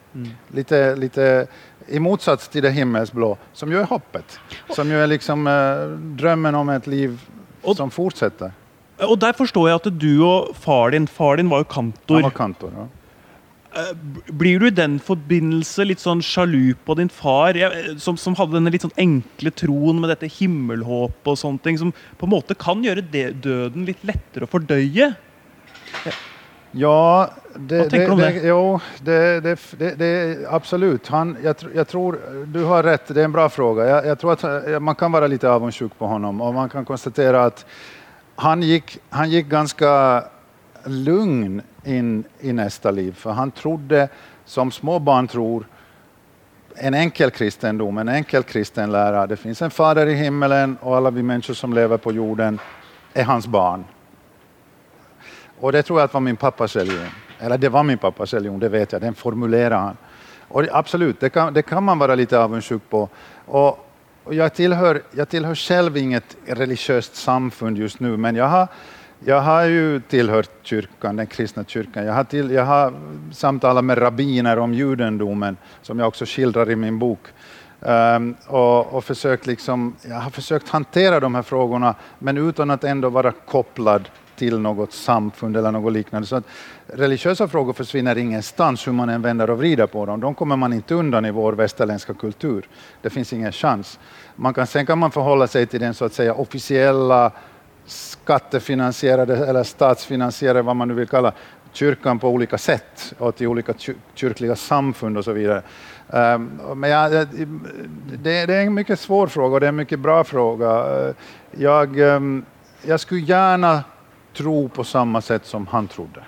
[0.47, 1.47] Lite, lite
[1.89, 4.37] i motsats til det himmelsblå, som jo er hoppet.
[4.73, 7.17] Som jo er liksom eh, drømmen om et liv
[7.63, 8.51] Og- som fortsetter.
[9.03, 12.21] Og der forstår jeg at du og far din Far din var jo kantor.
[12.21, 12.71] Han var kantor.
[12.77, 12.85] Ja.
[13.75, 13.93] Eh,
[14.31, 18.53] Blir du i den forbindelse litt sånn sjalu på din far, jeg, som, som hadde
[18.53, 22.53] denne litt sånn enkle troen med dette himmelhåpet og sånne ting, som på en måte
[22.55, 25.09] kan gjøre det, døden litt lettere å fordøye?
[26.75, 28.41] Ja, det, om det?
[28.43, 31.07] Jo, det, det, det, det, absolut.
[31.07, 33.87] Han, jag, jag tror, du har rätt, det är en bra fråga.
[33.87, 36.85] Jag, jag tror att eh, man kan vara lite avundsjuk på honom och man kan
[36.85, 37.65] konstatera att
[38.35, 40.23] han gick, han gick ganska
[40.83, 43.11] lugn in i nästa liv.
[43.11, 44.07] För han trodde,
[44.45, 45.67] som små barn tror,
[46.75, 49.27] en enkel kristendom, en enkel kristen lära.
[49.27, 52.59] Det finns en fader i himmelen och alla vi människor som lever på jorden
[53.13, 53.83] är hans barn.
[55.59, 57.11] Och det tror jeg var min pappas religion.
[57.39, 59.01] Eller det var min pappas religion, det vet jeg.
[59.01, 59.97] Den formulerer han.
[60.49, 63.07] Og absolutt, absolut, det kan, det kan man være litt avundsjuk på.
[63.47, 63.79] Og,
[64.23, 68.67] og jeg, tilhører, jeg tilhører selv inget religiøst samfunn just nu, men jeg har,
[69.25, 72.05] jeg har jo tilhørt kyrkan, den kristne kyrkan.
[72.05, 72.93] Jeg har, jag har
[73.31, 77.31] samtaler med rabbiner om judendommen, som jeg også skildrer i min bok.
[77.83, 83.33] Um, og, og liksom, jeg har forsøkt hantera de her spørsmålene, men uten å være
[83.45, 86.27] koblet till något samfund eller något liknande.
[86.27, 86.43] Så att
[86.87, 90.19] religiösa frågor försvinner ingenstans hur man än vänder och vrider på dem.
[90.19, 92.67] De kommer man inte undan i vår västerländska kultur.
[93.01, 93.99] Det finns ingen chans.
[94.35, 97.31] Man kan, sen kan man förhålla sig till den så att säga officiella
[97.85, 101.31] skattefinansierade eller statsfinansierade, vad man nu vill kalla
[101.71, 105.61] kyrkan på olika sätt och till olika kyr- kyrkliga samfund och så vidare.
[106.13, 107.27] Ehm, men jag-
[108.23, 110.67] det, är en mycket svår fråga och det är en mycket bra fråga.
[110.97, 111.13] jeg
[111.51, 112.45] Jag, ehm,
[112.81, 113.83] jag skulle gärna
[114.33, 116.23] tro på samme sett som han trodde.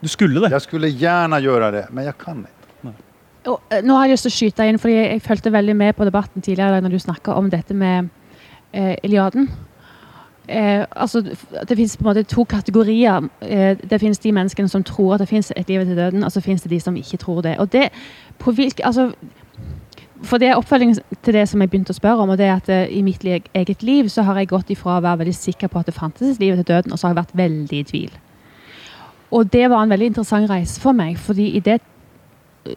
[0.00, 0.52] Du skulle det.
[0.52, 2.52] Jeg skulle gjerne gjøre det, men jeg kan ikke.
[3.46, 6.06] Og, nå har jeg lyst til å skyte inn, for jeg fulgte veldig med på
[6.08, 8.08] debatten tidligere når du snakka om dette med
[8.74, 9.46] eh, Iliaden.
[10.48, 11.22] Eh, altså,
[11.68, 13.28] det måte to kategorier.
[13.42, 16.32] Eh, det finnes de menneskene som tror at det finnes et liv etter døden, og
[16.32, 17.56] så finnes det de som ikke tror det.
[17.58, 17.88] Og det,
[18.38, 19.12] på hvilke, altså,
[20.24, 22.54] for det er oppfølging til det som jeg begynte å spørre om, og det er
[22.56, 25.68] at eh, i mitt eget liv så har jeg gått ifra å være veldig sikker
[25.72, 27.88] på at det fantes et liv etter døden, og så har jeg vært veldig i
[27.90, 28.16] tvil.
[29.36, 31.80] Og det var en veldig interessant reise for meg, fordi i det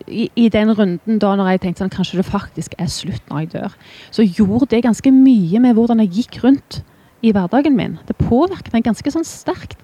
[0.06, 3.40] i, i den runden da når jeg tenkte sånn, kanskje det faktisk er slutt når
[3.42, 3.78] jeg dør,
[4.14, 6.82] så gjorde det ganske mye med hvordan jeg gikk rundt
[7.26, 7.98] i hverdagen min.
[8.08, 9.80] Det påvirket meg ganske sånn sterkt.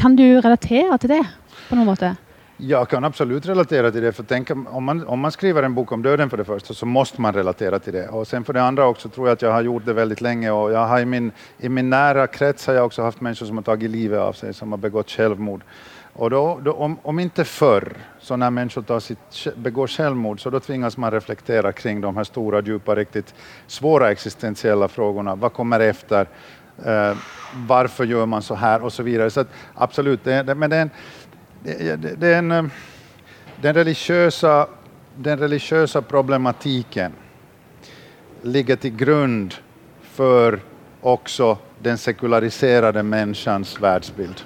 [0.00, 1.22] Kan du relatere til det
[1.68, 2.16] på noen måte?
[2.60, 4.12] Jag kan absolut relatera till det.
[4.12, 6.86] För tänk, om, man, om man skriver en bok om döden för det första så
[6.86, 8.08] måste man relatera till det.
[8.08, 10.50] Och sen för det andra också tror jag att jag har gjort det väldigt länge.
[10.50, 13.56] Och jag har i, min, I min nära krets har jag också haft människor som
[13.56, 15.62] har tagit livet av sig, som har begått självmord.
[16.12, 20.50] Och då, då, om, om inte förr, så när människor tar sitt, begår självmord, så
[20.50, 23.34] då tvingas man reflektera kring de här stora, djupa, riktigt
[23.66, 25.34] svåra existentiella frågorna.
[25.34, 26.28] Vad kommer efter?
[26.84, 27.16] Eh,
[27.54, 28.84] varför gör man så här?
[28.84, 29.30] Och så vidare.
[29.30, 30.90] Så att, absolut, det, det, men det är en,
[31.64, 31.98] eh,
[33.60, 34.66] den, religiösa,
[35.16, 37.12] den religiösa problematiken
[38.42, 39.54] ligger till grund
[40.02, 40.60] för
[41.00, 44.40] också den sekulariserade människans världsbild.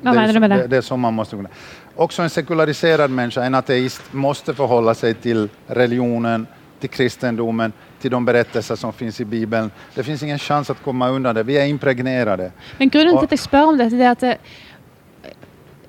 [0.00, 0.66] Vad det, är du med det?
[0.66, 0.76] det?
[0.76, 1.48] Är så man måste kunna.
[1.96, 6.46] Också en sekulariserad människa, en ateist, måste förhålla sig till religionen,
[6.80, 9.70] till kristendomen, till de berättelser som finns i Bibeln.
[9.94, 11.42] Det finns ingen chans att komma undan det.
[11.42, 12.52] Vi är impregnerade.
[12.78, 14.40] Men grunden till til at jeg spør om dette, det er at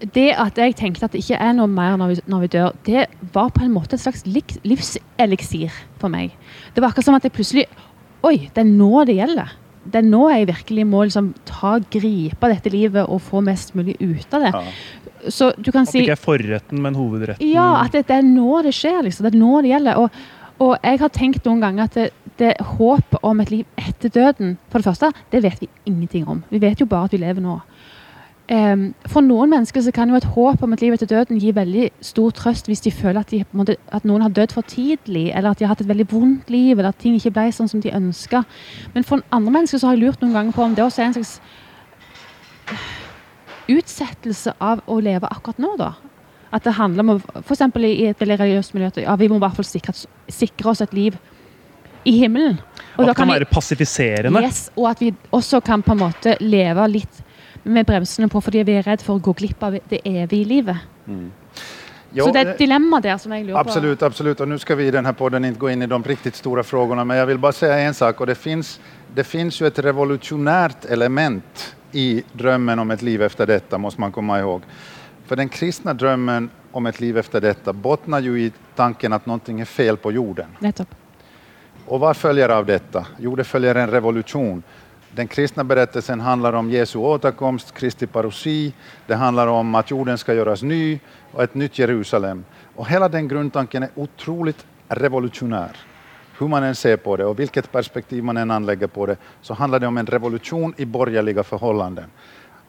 [0.02, 2.74] det, at jeg tenkte at det ikke er noe mer når vi, når vi dør,
[2.86, 6.36] det var på en måte et slags livseliksir for meg.
[6.76, 7.68] Det var akkurat som at jeg plutselig
[8.26, 9.52] Oi, det er nå det gjelder.
[9.88, 13.94] Det er nå jeg virkelig må liksom ta gripe dette livet og få mest mulig
[14.02, 14.54] ut av det.
[14.56, 15.30] Ja.
[15.32, 17.46] Så du kan At det ikke er forretten, men hovedretten.
[17.46, 19.04] Ja, at det, det er nå det skjer.
[19.06, 19.28] liksom.
[19.28, 20.02] Det er nå det gjelder.
[20.02, 20.10] Og,
[20.66, 22.10] og jeg har tenkt noen ganger at det,
[22.42, 26.44] det håpet om et liv etter døden For det første, det vet vi ingenting om.
[26.50, 27.60] Vi vet jo bare at vi lever nå.
[28.48, 31.50] Em, for noen mennesker så kan jo et håp om et liv etter døden gi
[31.52, 35.26] veldig stor trøst hvis de føler at, de, måte, at noen har dødd for tidlig,
[35.36, 37.68] eller at de har hatt et veldig vondt liv, eller at ting ikke ble sånn
[37.68, 38.46] som de ønska.
[38.94, 41.10] Men for andre mennesker så har jeg lurt noen ganger på om det også er
[41.10, 41.34] en slags
[43.68, 45.92] utsettelse av å leve akkurat nå, da.
[46.56, 47.66] At det handler om F.eks.
[47.84, 49.92] i et veldig religiøst miljø at ja, vi må i hvert fall sikre,
[50.32, 51.20] sikre oss et liv
[52.08, 52.62] i himmelen.
[52.96, 54.40] Og At det kan kan være passifiserende.
[54.40, 57.24] Yes, og at vi også kan på en måte leve litt
[57.68, 60.88] med bremsene på fordi vi er redd for å gå glipp av det evige livet.
[62.16, 64.42] Jo, så det er eh, et dilemma der som jeg lurer Absolut, absolut.
[64.42, 67.06] Og nå skal vi i denne podden ikke gå inn i de riktig store spørsmålene,
[67.08, 68.22] men jeg vil bare si en sak.
[68.22, 68.38] og det,
[69.26, 74.40] fins jo et revolusjonært element i drømmen om et liv efter dette, må man komme
[74.40, 74.64] ihåg.
[75.28, 79.60] For den kristne drømmen om et liv efter dette bunner jo i tanken at noe
[79.60, 80.56] er fel på jorden.
[80.58, 80.64] på.
[80.64, 80.96] Nettopp.
[81.88, 83.04] Og hva følger av dette?
[83.24, 84.64] Jo, det følger en revolution.
[85.12, 88.74] Den kristna berättelsen handlar om Jesu återkomst, Kristi parousi.
[89.08, 91.00] Det handlar om att jorden ska göras ny
[91.32, 92.46] och ett nytt Jerusalem.
[92.76, 95.78] Och hela den grundtanken är otroligt revolutionär.
[96.40, 99.54] Hur man än ser på det och vilket perspektiv man än anlägger på det så
[99.54, 102.06] handlar det om en revolution i borgerliga förhållanden.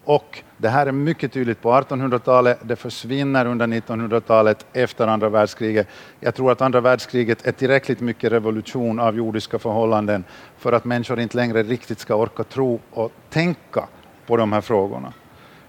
[0.09, 5.89] Och det här är mycket tydligt på 1800-talet, det försvinner under 1900-talet efter andra världskriget.
[6.21, 10.25] Jag tror att andra världskriget är tillräckligt mycket revolution av jordiska förhållanden
[10.59, 13.89] för att människor inte längre riktigt ska orka tro och tänka
[14.27, 15.13] på de här frågorna.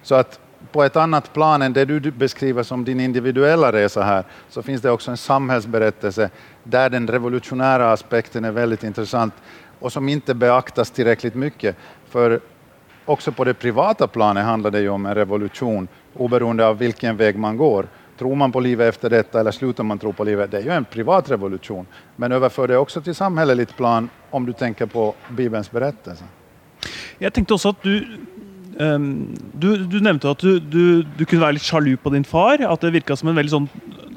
[0.03, 0.39] Så att
[0.71, 4.81] på ett annat plan än det du beskriver som din individuella resa här, så finns
[4.81, 6.29] det också en samhällsberättelse
[6.63, 9.33] där den revolutionära aspekten är väldigt intressant
[9.79, 11.75] och som inte beaktas tillräckligt mycket.
[12.09, 12.39] För
[13.05, 17.33] också på det private planet handler det jo om en revolusjon, oberoende av hvilken vei
[17.33, 17.87] man går.
[18.19, 20.51] Tror man på livet efter dette, eller slutter man tro på livet?
[20.51, 21.85] Det er jo en privat revolusjon.
[22.15, 26.27] Men overfør det også til samhälleligt plan om du tenker på Bibelens berettelse.
[27.19, 27.95] Jeg tenkte også at du
[28.79, 29.07] um,
[29.53, 32.59] du, du nevnte at du, du, du kunne være litt sjalu på din far.
[32.59, 33.69] At det virka som en veldig sånn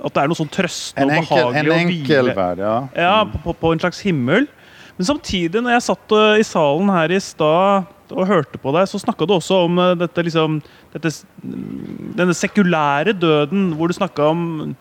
[0.03, 2.37] At det er noe sånn trøstende En og behagelig en å hvile.
[2.59, 2.77] ja.
[2.99, 4.49] ja, på, på en slags himmel.
[4.97, 8.88] Men samtidig, når jeg satt uh, i salen her i stad og hørte på deg,
[8.88, 10.61] så snakka du også om uh, dette liksom
[10.94, 14.75] dette, Denne sekulære døden, hvor du snakka om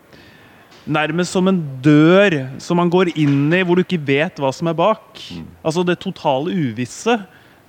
[0.81, 4.65] Nærmest som en dør som man går inn i, hvor du ikke vet hva som
[4.71, 5.19] er bak.
[5.61, 7.19] Altså det totale uvisse.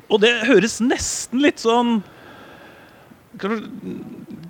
[0.08, 1.98] Og det høres nesten litt sånn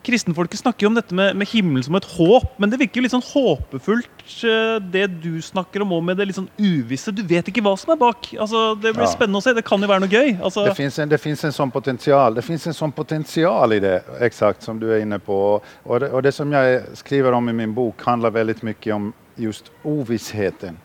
[0.03, 3.05] Kristenfolket snakker jo om dette med, med himmelen som et håp, men det virker jo
[3.05, 7.15] litt sånn håpefullt, eh, det du snakker om, òg, med det litt sånn uvisse.
[7.15, 8.33] Du vet ikke hva som er bak.
[8.35, 9.13] Altså, det blir Ja.
[9.13, 9.53] spennende å se.
[9.55, 10.41] Det kan jo være noe gøy.
[10.43, 14.63] Altså, Det fins en, sånn en sånn potensial Det en sånn potensial i det, eksakt,
[14.63, 15.61] som du er inne på.
[15.87, 19.15] Og det, og det som jeg skriver om i min bok handler veldig mye om
[19.39, 20.77] just ovissheten.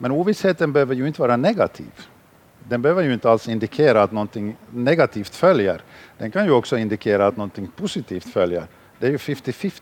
[0.00, 2.06] Men ovissheten behøver jo ikke være negativ.
[2.68, 5.80] Den behöver ju inte alls indikera att någonting negativt följer.
[6.18, 8.64] Den kan ju också indikera att någonting positivt följer.
[8.98, 9.72] Det är ju 50-50.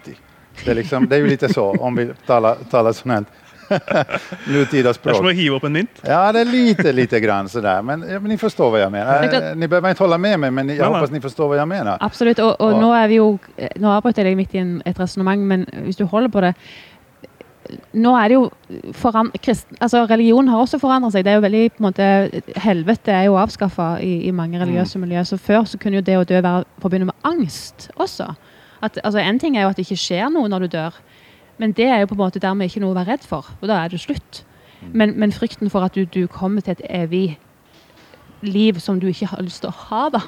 [0.64, 3.28] Det är, liksom, det är ju lite så, om vi talar, talar sånt
[4.48, 5.12] nutida språk.
[5.12, 6.00] det er som å hive opp en mynt.
[6.02, 7.82] Ja, det är lite, lite grann sådär.
[7.82, 9.22] Men, ja, men ni förstår vad jag menar.
[9.22, 9.50] Är.
[9.50, 10.86] Eh, Ni behöver inte hålla med mig, men jag nej.
[10.86, 11.96] hoppas ni förstår vad jag menar.
[12.00, 12.38] Absolutt.
[12.38, 12.80] Og, och, och.
[12.80, 13.38] nå er vi jo
[13.76, 16.54] Nå avbryter jeg deg midt i en, et resonnement, men hvis du holder på det
[17.96, 21.24] Nå er det jo foran, kristen, altså Religion har også forandret seg.
[21.24, 22.08] Det er jo veldig på en måte
[22.60, 25.24] Helvete er jo avskaffa i, i mange religiøse miljøer.
[25.28, 28.32] Så før så kunne jo det å dø være forbundet med angst også.
[28.84, 30.98] At, altså En ting er jo at det ikke skjer noe når du dør,
[31.58, 33.48] men det er jo på en måte dermed ikke noe å være redd for.
[33.60, 34.44] Og da er det slutt.
[34.92, 37.38] Men, men frykten for at du, du kommer til et evig
[38.44, 40.20] liv som du ikke har lyst til å ha, da.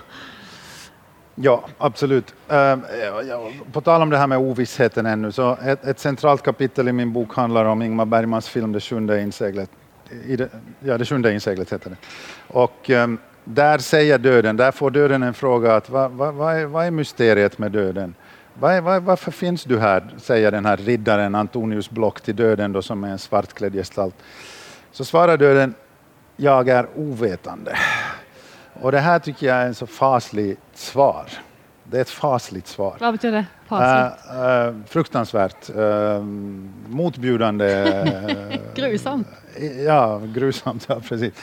[1.39, 2.35] Ja, absolut.
[2.49, 2.57] Eh,
[3.01, 6.89] ja, ja, på tal om det her med ovissheten ennå, så et, et, centralt kapittel
[6.89, 9.71] i min bok handler om Ingmar Bergmans film Det sjunde inseglet.
[10.09, 10.49] Det,
[10.81, 11.97] ja, Det sjunde inseglet heter det.
[12.49, 16.67] Og um, där sier døden, der får döden en fråga at vad, hva, hva, er,
[16.67, 18.15] hva er, mysteriet med döden?
[18.55, 23.09] Vad finnes du her, säger den här riddaren Antonius Block til döden då, som er
[23.09, 24.15] en svartkledd gestalt.
[24.93, 25.75] Så svarar döden,
[26.37, 27.77] 'Jeg er ovetande.
[28.81, 31.27] Och det här tycker jag är en så fasligt svar.
[31.85, 32.97] Det är ett fasligt svar.
[32.99, 33.47] Hva betyr det?
[33.69, 34.31] Fasligt.
[34.31, 35.71] Uh, eh, fruktansvärt.
[35.77, 36.23] eh,
[36.89, 37.67] motbjudande.
[37.73, 39.29] eh, Grusomt.
[39.87, 40.87] Ja, grusomt.
[40.89, 41.35] Ja, precis.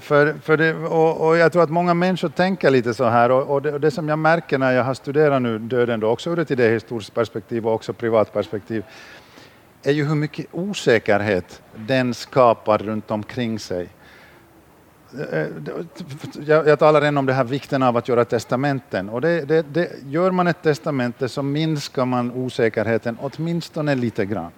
[0.00, 3.30] För, för det, och, och jag tror att många människor tänker lite så här.
[3.30, 6.08] Och, och, det, och det som jag märker när jag har studerat nu döden, då,
[6.08, 8.84] också ur ett idéhistoriskt perspektiv och också privat perspektiv,
[9.82, 13.88] är ju hur mycket osäkerhet den skapar runt omkring sig.
[15.14, 15.46] Eh,
[16.46, 19.08] Jag, jag talar än om det här vikten av att göra testamenten.
[19.08, 24.50] Och det, det, det, gör man ett testamente så minskar man osäkerheten åtminstone lite grann.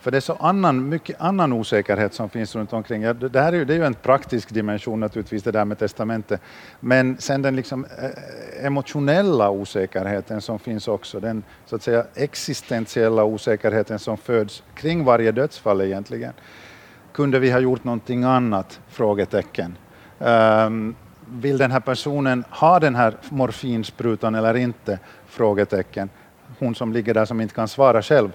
[0.00, 3.02] För det är så annan, mycket annan osäkerhet som finns runt omkring.
[3.02, 6.38] Det här är ju, det är ju en praktisk dimension naturligtvis, det där med testamente.
[6.80, 13.24] Men sen den liksom, eh, emotionella osäkerheten som finns också, den så att säga existentiella
[13.24, 16.32] osäkerheten som föds kring varje dödsfall egentligen.
[17.18, 18.80] Kunde vi ha gjort någonting annat?
[18.88, 19.78] Frågetecken.
[20.18, 20.94] Um,
[21.28, 24.98] vill den här personen ha den här morfinsprutan eller inte?
[25.26, 26.10] Frågetecken.
[26.58, 28.32] Hon som ligger där som inte kan svara själv.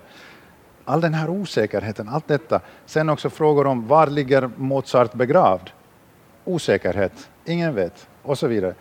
[0.85, 2.59] All den här osäkerheten, allt detta.
[2.85, 5.69] Sen också frågor om var ligger Mozart begravd?
[6.45, 8.73] Osäkerhet, ingen vet och så vidare.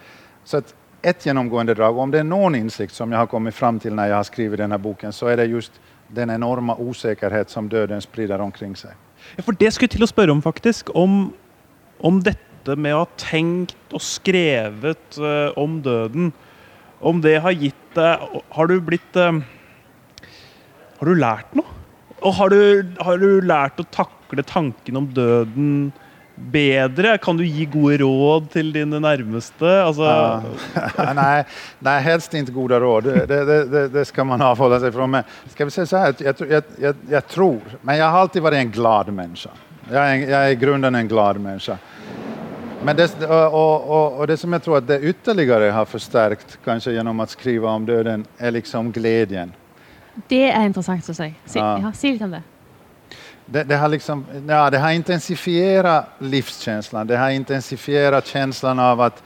[0.44, 3.80] Så att ett genomgående drag, om det är någon insikt som jag har kommit fram
[3.80, 5.72] till när jag har skrivit den här boken, så är det just
[6.08, 8.90] den enorma osäkerhet som döden sprider omkring sig.
[9.42, 10.92] For det skulle jeg til å spørre om, faktisk.
[10.98, 11.32] Om,
[12.04, 16.30] om dette med å ha tenkt og skrevet uh, om døden.
[17.02, 18.20] Om det har gitt deg
[18.54, 19.40] Har du blitt uh,
[21.00, 21.80] Har du lært noe?
[22.22, 25.90] Og har du, har du lært å takle tanken om døden
[26.36, 27.18] bedre?
[27.18, 29.68] Kan du gi gode råd til dine nærmeste?
[29.84, 31.12] Altså, Ja.
[31.22, 31.44] nej,
[31.78, 33.02] nej, helst ikke gode råd.
[33.02, 35.06] Det, det, det, det skal man avholde seg fra.
[35.06, 38.42] Men skal vi si så her, jeg, jeg, jeg, jag tror, men jeg har alltid
[38.42, 39.50] vært en glad menneske.
[39.90, 41.78] Jeg, jeg er i grunnen en glad menneske.
[42.82, 46.96] Men det, og, og, og, det som jeg tror at det ytterligere har forsterket kanskje
[46.96, 49.52] gjennom å skrive om døden, er liksom gleden.
[50.28, 51.28] Det er interessant å si.
[51.46, 51.76] Si, Ja.
[51.78, 52.42] ja, si litt om det.
[53.52, 57.06] Det, det, har liksom, ja, det har intensifierat livskänslan.
[57.06, 59.22] Det har intensifierat känslan av att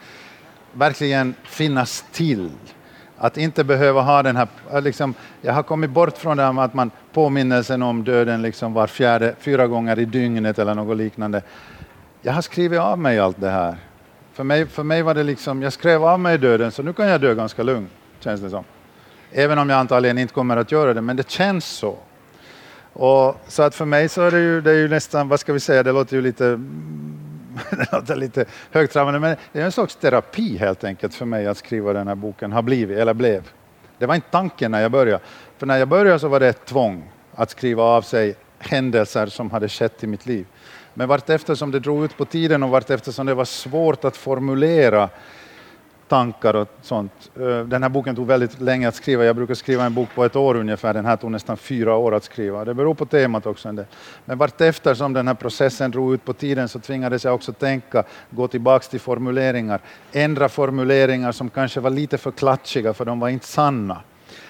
[0.73, 2.51] verkligen finnas till.
[3.17, 4.47] Att inte behöva ha den här...
[4.73, 8.41] äh, Liksom, jag har kommit bort från det här med att man påminnelsen om döden
[8.41, 11.41] liksom var fjärde, fyra gånger i dygnet eller något liknande.
[12.21, 13.75] Jag har skrivit av mig allt det här.
[14.33, 17.07] För mig, för mig var det liksom, jag skrev av mig döden så nu kan
[17.07, 18.63] jag dö ganska lugnt, känns det som.
[19.31, 21.97] Även om jag antagligen inte kommer att göra det, men det känns så.
[22.99, 25.53] Och, så att för mig så är det ju, det är ju nästan, vad ska
[25.53, 26.43] vi säga, det låter ju lite,
[27.69, 31.57] det låter lite högtravande, men det är en slags terapi helt enkelt för mig att
[31.57, 33.49] skriva den här boken, har blivit, eller blev.
[33.97, 35.23] Det var inte tanken när jag började.
[35.57, 39.51] För när jag började så var det ett tvång att skriva av sig händelser som
[39.51, 40.45] hade skett i mitt liv.
[40.93, 44.17] Men vartefter som det drog ut på tiden och vartefter som det var svårt att
[44.17, 45.09] formulera
[46.07, 47.31] tankar och sånt.
[47.39, 49.25] Eh, Den här boken tog väldigt länge att skriva.
[49.25, 50.93] Jag brukar skriva en bok på ett år ungefär.
[50.93, 52.65] Den här tog nästan fyra år att skriva.
[52.65, 53.85] Det beror på temat också.
[54.25, 58.03] Men vartefter som den här processen drog ut på tiden så tvingades jag också tänka,
[58.29, 59.79] gå tillbaks till formuleringar,
[60.11, 64.01] ändra formuleringar som kanske var lite för klatschiga för de var inte sanna.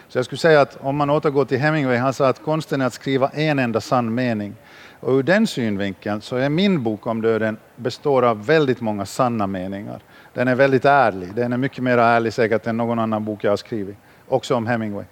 [0.10, 2.86] Så jag skulle säga att om man återgår till Hemingway, han sa att konsten är
[2.86, 4.56] att skriva en enda sann mening.
[5.00, 9.48] Och ur den synvinkeln så är min bok om döden består av väldigt många sanna
[9.48, 10.00] meningar.
[10.38, 11.36] Den är väldigt ärlig.
[11.36, 13.98] Den är mycket mer ärlig säkert än någon annan bok jag har skrivit.
[14.28, 15.06] Också om Hemingway.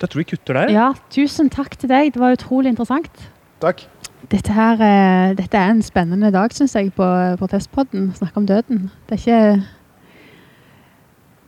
[0.00, 0.68] Da tror vi kutter der.
[0.68, 2.14] Ja, tusen takk til deg.
[2.14, 3.26] Det var utrolig interessant.
[3.60, 3.82] Takk.
[4.32, 7.04] Dette, her, eh, dette er en spennende dag, syns jeg, på
[7.38, 8.14] Protestpodden.
[8.16, 8.90] Snakke om døden.
[9.08, 9.64] Det er ikke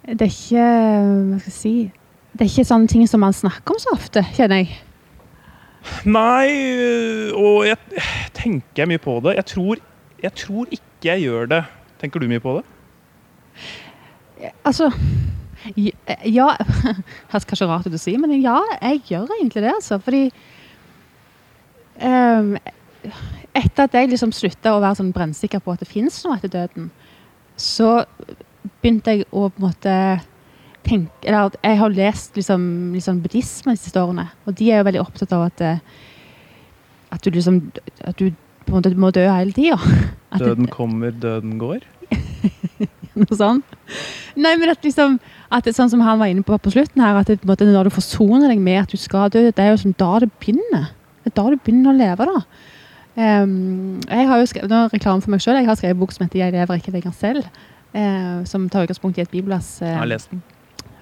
[0.07, 0.67] Det er ikke
[1.31, 1.93] Hva skal jeg si
[2.33, 4.77] Det er ikke sånne ting som man snakker om så ofte, kjenner jeg.
[6.05, 9.37] Nei, og jeg tenker mye på det.
[9.41, 9.77] Jeg tror,
[10.23, 11.65] jeg tror ikke jeg gjør det.
[12.01, 12.65] Tenker du mye på det?
[14.67, 14.91] Altså
[16.27, 16.51] Ja
[17.33, 19.99] Høres kanskje rart å si, men ja, jeg gjør egentlig det, altså.
[20.03, 20.27] Fordi
[22.03, 22.55] um,
[23.57, 26.53] Etter at jeg liksom slutta å være sånn brennsikker på at det fins noe etter
[26.53, 26.91] døden,
[27.57, 28.03] så
[28.83, 29.95] begynte jeg å på en måte
[30.87, 34.83] tenke Eller at jeg har lest liksom, liksom buddhismen de siste årene, og de er
[34.83, 35.81] jo veldig opptatt av at eh,
[37.11, 37.61] at du liksom
[38.01, 38.31] At du
[38.67, 39.79] på en måte må dø hele tida.
[40.43, 41.85] Døden kommer, døden går.
[43.17, 43.77] Noe sånt.
[44.37, 45.17] Nei, men at liksom
[45.49, 47.53] at det, Sånn som han var inne på på slutten her, at det, på en
[47.55, 50.11] måte, når du forsoner deg med at du skal dø, det er jo sånn da
[50.25, 50.91] det begynner.
[51.23, 52.43] Det er da du begynner å leve, da.
[53.17, 56.13] Um, jeg har jo skrevet, nå reklame for meg selv, jeg har skrevet en bok
[56.13, 57.47] som heter 'Jeg lever ikke lenger selv'.
[57.97, 59.81] uh, som tar utgangspunkt i et bibelvers.
[59.81, 60.43] Uh, Jeg har lest den.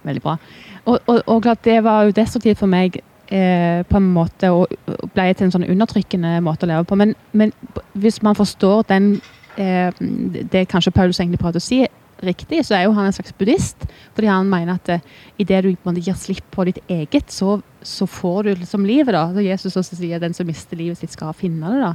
[0.05, 0.37] Veldig bra.
[0.85, 4.73] Og, og, og klart, det var jo destruktivt for meg eh, på en måte og
[5.15, 6.99] ble til en sånn undertrykkende måte å leve på.
[7.01, 7.53] Men, men
[7.99, 9.17] hvis man forstår den
[9.61, 11.85] eh, det kanskje Paulus egentlig prøvde å si
[12.25, 13.87] riktig, så er jo han en slags buddhist.
[14.15, 15.05] Fordi han mener at eh,
[15.43, 18.87] idet du på en måte gir slipp på ditt eget, så, så får du liksom
[18.89, 19.15] livet.
[19.17, 19.27] da.
[19.35, 21.83] Så Jesus også sier den som mister livet sitt, skal finne det.
[21.83, 21.93] da.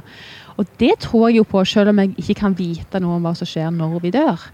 [0.56, 3.34] Og det tror jeg jo på, selv om jeg ikke kan vite noe om hva
[3.38, 4.48] som skjer når vi dør.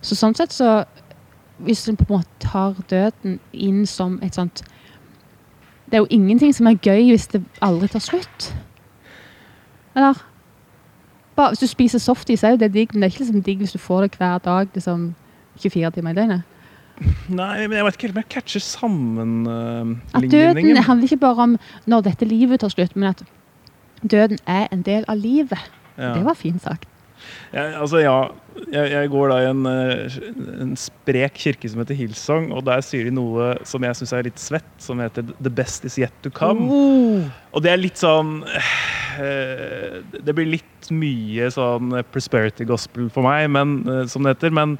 [0.00, 0.84] Så sånn sett så
[1.60, 4.62] Hvis en på en måte tar døden inn som et sånt
[5.90, 8.50] Det er jo ingenting som er gøy hvis det aldri tar slutt.
[9.96, 10.20] Eller?
[11.36, 13.58] Bare, hvis du spiser softis, er jo det digg, men det er ikke liksom digg
[13.64, 15.14] hvis du får det hver dag liksom
[15.58, 16.42] 24 timer i døgnet.
[17.32, 20.82] Nei, men jeg vet ikke helt om jeg catcher At døden sammenligningen.
[20.84, 23.22] handler ikke bare om når dette livet tar slutt, men at
[24.10, 25.70] døden er en del av livet.
[25.96, 26.14] Ja.
[26.14, 26.86] Det var fint sagt.
[27.52, 28.18] Jeg, altså, ja.
[28.70, 30.16] Jeg, jeg går da i en, eh,
[30.60, 34.26] en sprek kirke som heter Hillsong, og der sier de noe som jeg syns er
[34.26, 36.66] litt svett, som heter 'The best is yet to come'.
[36.66, 37.30] Oh.
[37.54, 38.42] Og det er litt sånn
[39.22, 44.54] eh, Det blir litt mye sånn prosperity gospel for meg, men, eh, som det heter.
[44.54, 44.78] Men,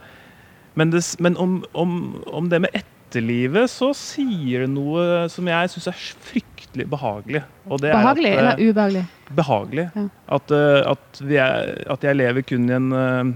[0.75, 2.75] men, det, men om, om, om det med
[3.11, 5.99] etterlivet, så sier det noe som jeg syns er
[6.31, 7.43] fryktelig behagelig.
[7.67, 9.05] Og det Behagelig er at, eh, eller ubehagelig?
[9.35, 9.87] behagelig.
[9.97, 10.05] Ja.
[10.39, 13.33] At, eh, at, vi er, at jeg lever kun i en eh,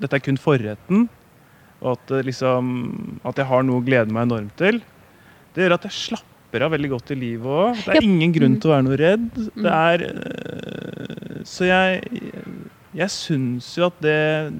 [0.00, 1.08] Dette er kun forretten.
[1.82, 4.78] Og at, liksom, at jeg har noe å glede meg enormt til.
[5.54, 7.74] Det gjør at jeg slapper av veldig godt i livet òg.
[7.84, 8.06] Det er Ja.
[8.06, 9.28] ingen grunn til å være noe redd.
[9.36, 9.62] Mm.
[9.66, 12.00] Det er eh, Så jeg
[12.94, 14.52] Jeg syns jo at det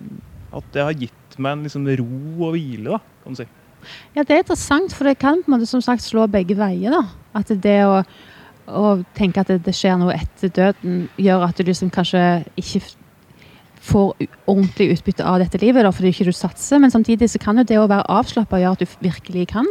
[0.53, 3.47] At det har gitt meg en liksom ro og hvile, da, kan du si.
[4.17, 6.95] Ja, det er interessant, for det kan på en måte som sagt slå begge veier.
[6.95, 7.05] da.
[7.41, 8.01] At det å,
[8.67, 12.25] å tenke at det, det skjer noe etter døden, gjør at du liksom kanskje
[12.61, 12.83] ikke
[13.81, 16.81] får ordentlig utbytte av dette livet, da, fordi ikke du satser.
[16.83, 19.69] Men samtidig så kan jo det å være avslappa gjøre at du virkelig kan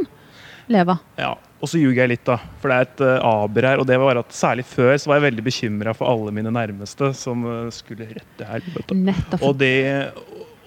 [0.69, 0.95] leve.
[1.19, 2.37] Ja, og så ljuger jeg litt, da.
[2.61, 3.81] For det er et uh, aber her.
[3.81, 7.11] Og det var at særlig før så var jeg veldig bekymra for alle mine nærmeste
[7.17, 9.41] som uh, skulle rett til helvete.
[9.43, 9.75] Og det,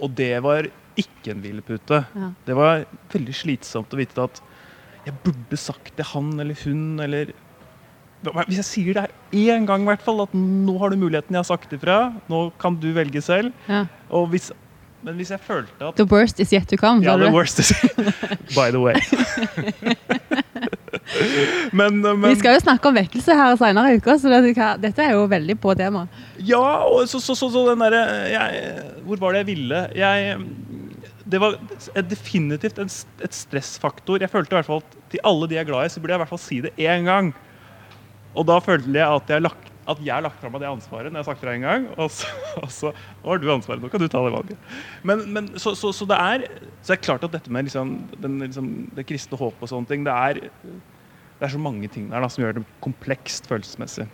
[0.02, 0.68] og det var
[1.00, 2.02] ikke en hvilepute.
[2.16, 2.32] Ja.
[2.46, 4.42] Det var veldig slitsomt å vite at
[5.06, 7.32] jeg burde sagt til han eller hun eller
[8.22, 11.34] Hvis jeg sier det her én gang, i hvert fall, at nå har du muligheten,
[11.34, 11.96] jeg har sagt ifra,
[12.30, 13.50] nå kan du velge selv.
[13.66, 13.80] Ja.
[14.14, 14.52] Og hvis,
[15.02, 17.02] men hvis jeg følte at The worst is yet to come.
[17.02, 17.34] ja, the det?
[17.34, 17.72] worst is
[18.54, 18.94] By the way.
[21.72, 25.04] men, men Vi skal jo snakke om vekkelse her senere i uka, så det, dette
[25.04, 26.04] er jo veldig på tema.
[26.38, 28.02] Ja, og så, så, så, så den derre
[29.06, 29.82] Hvor var det jeg ville?
[29.98, 30.36] Jeg
[31.32, 31.56] Det var
[32.08, 32.90] definitivt en,
[33.24, 34.20] et stressfaktor.
[34.20, 36.14] Jeg følte i hvert fall at til alle de jeg er glad i, så burde
[36.14, 37.32] jeg i hvert fall si det én gang.
[38.32, 41.10] Og da følte jeg at jeg lagt, at jeg har lagt fra meg det ansvaret
[41.10, 41.88] når jeg har sagt det en gang.
[41.96, 42.30] Og så,
[42.62, 44.72] og så har du ansvaret, nå kan du ta det valget.
[45.08, 46.46] Men, men så, så, så det er
[46.80, 49.90] så det er klart at dette med liksom, den, liksom, det kristne håpet og sånne
[49.90, 50.40] ting, det er,
[51.40, 54.08] det er så mange ting der da, som gjør det komplekst følelsesmessig.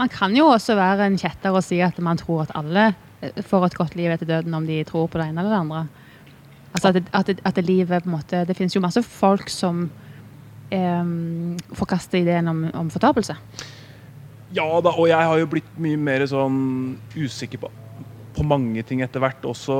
[0.00, 3.42] Man kan jo også være en kjetter og si at man tror at alle eh,
[3.44, 5.82] får et godt liv etter døden om de tror på det ene eller det andre.
[6.70, 9.88] Altså at, at, at det livet på en måte Det finnes jo masse folk som
[10.70, 11.12] eh,
[11.74, 13.36] forkaster ideen om, om fortapelse.
[14.54, 16.60] Ja da, og jeg har jo blitt mye mer sånn
[17.14, 17.70] usikker på,
[18.34, 19.44] på mange ting etter hvert.
[19.46, 19.76] Også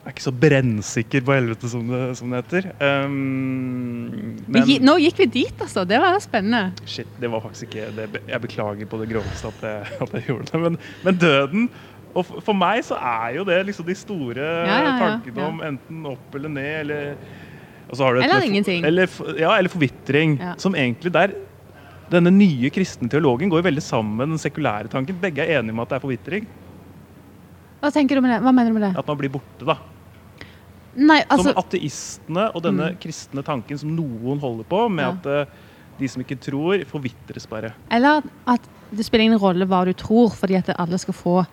[0.00, 2.68] jeg er ikke så brennsikker på helvete, som det, som det heter.
[2.80, 5.84] Um, men, nå gikk vi dit, altså.
[5.84, 6.72] Det var spennende.
[6.88, 8.22] Shit, det var faktisk ikke det.
[8.30, 10.60] Jeg beklager på det groveste at jeg, at jeg gjorde det.
[10.64, 11.68] Men, men døden
[12.14, 16.06] Og for, meg så er jo det liksom de store ja, ja, tankene om enten
[16.10, 17.14] opp eller ned, eller
[17.90, 18.84] og så har du et Eller ingenting.
[18.86, 20.36] Eller, ja, eller forvitring.
[20.62, 21.32] Som egentlig der
[22.10, 25.14] Denne nye kristne teologen går jo veldig sammen med den sekulære tanken.
[25.22, 26.46] Begge er enige om at det er forvitring.
[27.80, 28.40] Hva tenker du med det?
[28.42, 28.92] Hva mener du med det?
[28.98, 29.76] At man blir borte, da.
[30.98, 32.98] Nei, altså som ateistene og denne Mm.
[32.98, 35.54] kristne tanken som noen holder på, med at eh,
[36.00, 37.70] de som ikke tror, forvitres bare.
[37.90, 41.46] Eller at det spiller ingen rolle hva du tror, fordi at alle skal få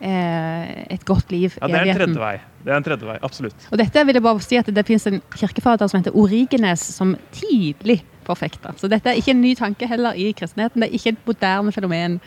[0.00, 2.36] et godt liv Ja, i Det er en tredje vei.
[2.64, 3.66] Det er en tredje vei, Absolutt.
[3.70, 7.16] Og dette vil jeg bare si at det finnes en kirkefader som heter Origenes, som
[7.36, 8.72] tidlig forfekta.
[8.80, 10.80] Så dette er ikke en ny tanke heller i kristenheten.
[10.80, 12.18] Det er ikke et moderne fenomen.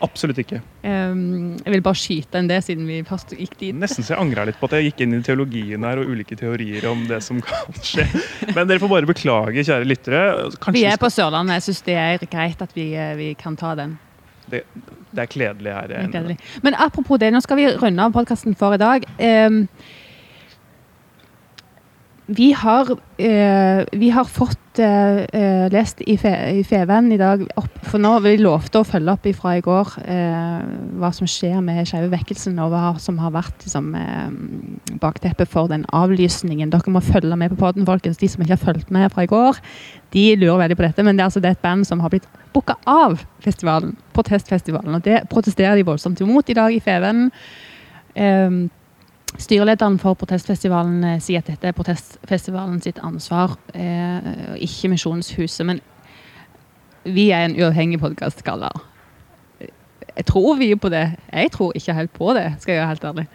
[0.00, 0.62] Absolutt ikke.
[0.80, 3.76] Um, jeg vil bare skyte inn det, siden vi først gikk dit.
[3.76, 6.38] Nesten så jeg angra litt på at jeg gikk inn i teologien her og ulike
[6.40, 8.06] teorier om det som kan skje.
[8.54, 10.22] Men dere får bare beklage, kjære lyttere.
[10.56, 11.58] Kanskje Vi er på Sørlandet.
[11.58, 13.98] Jeg syns det er greit at vi, eh, vi kan ta den.
[14.48, 14.64] det,
[15.10, 15.88] det er kledelig her.
[15.90, 16.38] Det er gledelig.
[16.62, 19.06] Men apropos det, nå skal vi runde av podkasten for i dag.
[19.18, 19.64] Um,
[22.30, 27.42] vi har, eh, vi har fått eh, eh, lest i, fe, i Feven i dag
[27.58, 30.60] opp, For nå vi lovte å følge opp ifra i går eh,
[31.00, 35.72] hva som skjer med Skeive vekkelsen, og hva som har vært liksom, eh, bakteppet for
[35.72, 36.70] den avlysningen.
[36.70, 38.20] Dere må følge med på podden, folkens.
[38.20, 39.58] De som ikke har fulgt med fra i går,
[40.14, 41.06] de lurer veldig på dette.
[41.06, 45.00] Men det er altså det er et band som har blitt booka av festivalen, protestfestivalen.
[45.00, 47.30] Og det protesterer de voldsomt imot i dag i Feven.
[48.14, 48.60] Eh,
[49.38, 55.66] Styrelederen for protestfestivalen eh, sier at dette er protestfestivalen sitt ansvar, eh, ikke Misjonshuset.
[55.66, 55.80] Men
[57.04, 58.42] vi er en uavhengig podkast,
[60.16, 61.16] Jeg tror vi på det.
[61.32, 63.26] Jeg tror ikke helt på det, skal jeg være helt ærlig.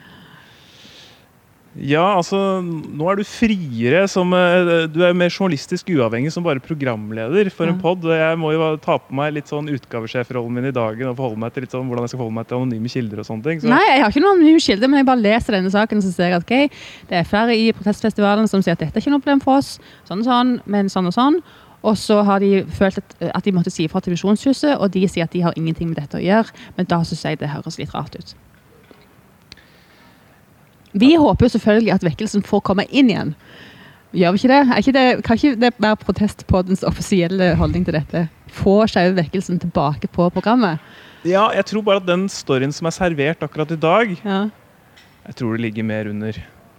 [1.76, 6.62] Ja, altså, nå er du friere som eh, Du er mer journalistisk uavhengig som bare
[6.64, 7.82] programleder for en Ja.
[7.82, 8.06] pod.
[8.08, 11.52] Jeg må jo ta på meg litt sånn utgavesjefrollen min i dagen og forholde meg
[11.54, 13.60] til litt sånn, hvordan jeg skal forholde meg til anonyme kilder og sånne ting.
[13.60, 16.14] Så, Nei, jeg har ikke noen anonyme kilder, men jeg bare leser denne saken så
[16.16, 16.80] ser jeg at ok,
[17.12, 19.76] det er flere i protestfestivalen som sier at dette er ikke noe problem for oss,
[20.08, 21.42] sånn og sånn, men sånn og sånn.
[21.84, 25.04] Og så har de følt at, at de måtte si ifra til Visjonshuset, og de
[25.12, 26.56] sier at de har ingenting med dette å gjøre.
[26.80, 28.32] Men da syns jeg det høres litt rart ut.
[30.96, 33.34] Vi håper jo selvfølgelig at vekkelsen får komme inn igjen.
[34.16, 34.78] Gjør vi ikke det?
[34.80, 38.22] Ikke det kan ikke det være protestpoddens offisielle holdning til dette?
[38.56, 40.80] Få Skeive vekkelsen tilbake på programmet?
[41.26, 44.44] ja, jeg tror bare at den storyen som er servert akkurat i dag, Ja.
[45.28, 46.32] jeg tror det ligger mer under.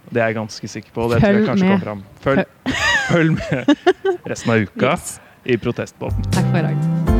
[0.09, 1.09] Det er jeg ganske sikker på.
[1.11, 1.83] Det Følg tror Følg jeg kanskje med.
[1.83, 2.03] fram.
[2.23, 2.45] Følg,
[3.11, 5.19] følg med resten av uka Yes.
[5.45, 6.23] i protestbåten.
[6.31, 7.16] Takk for i dag.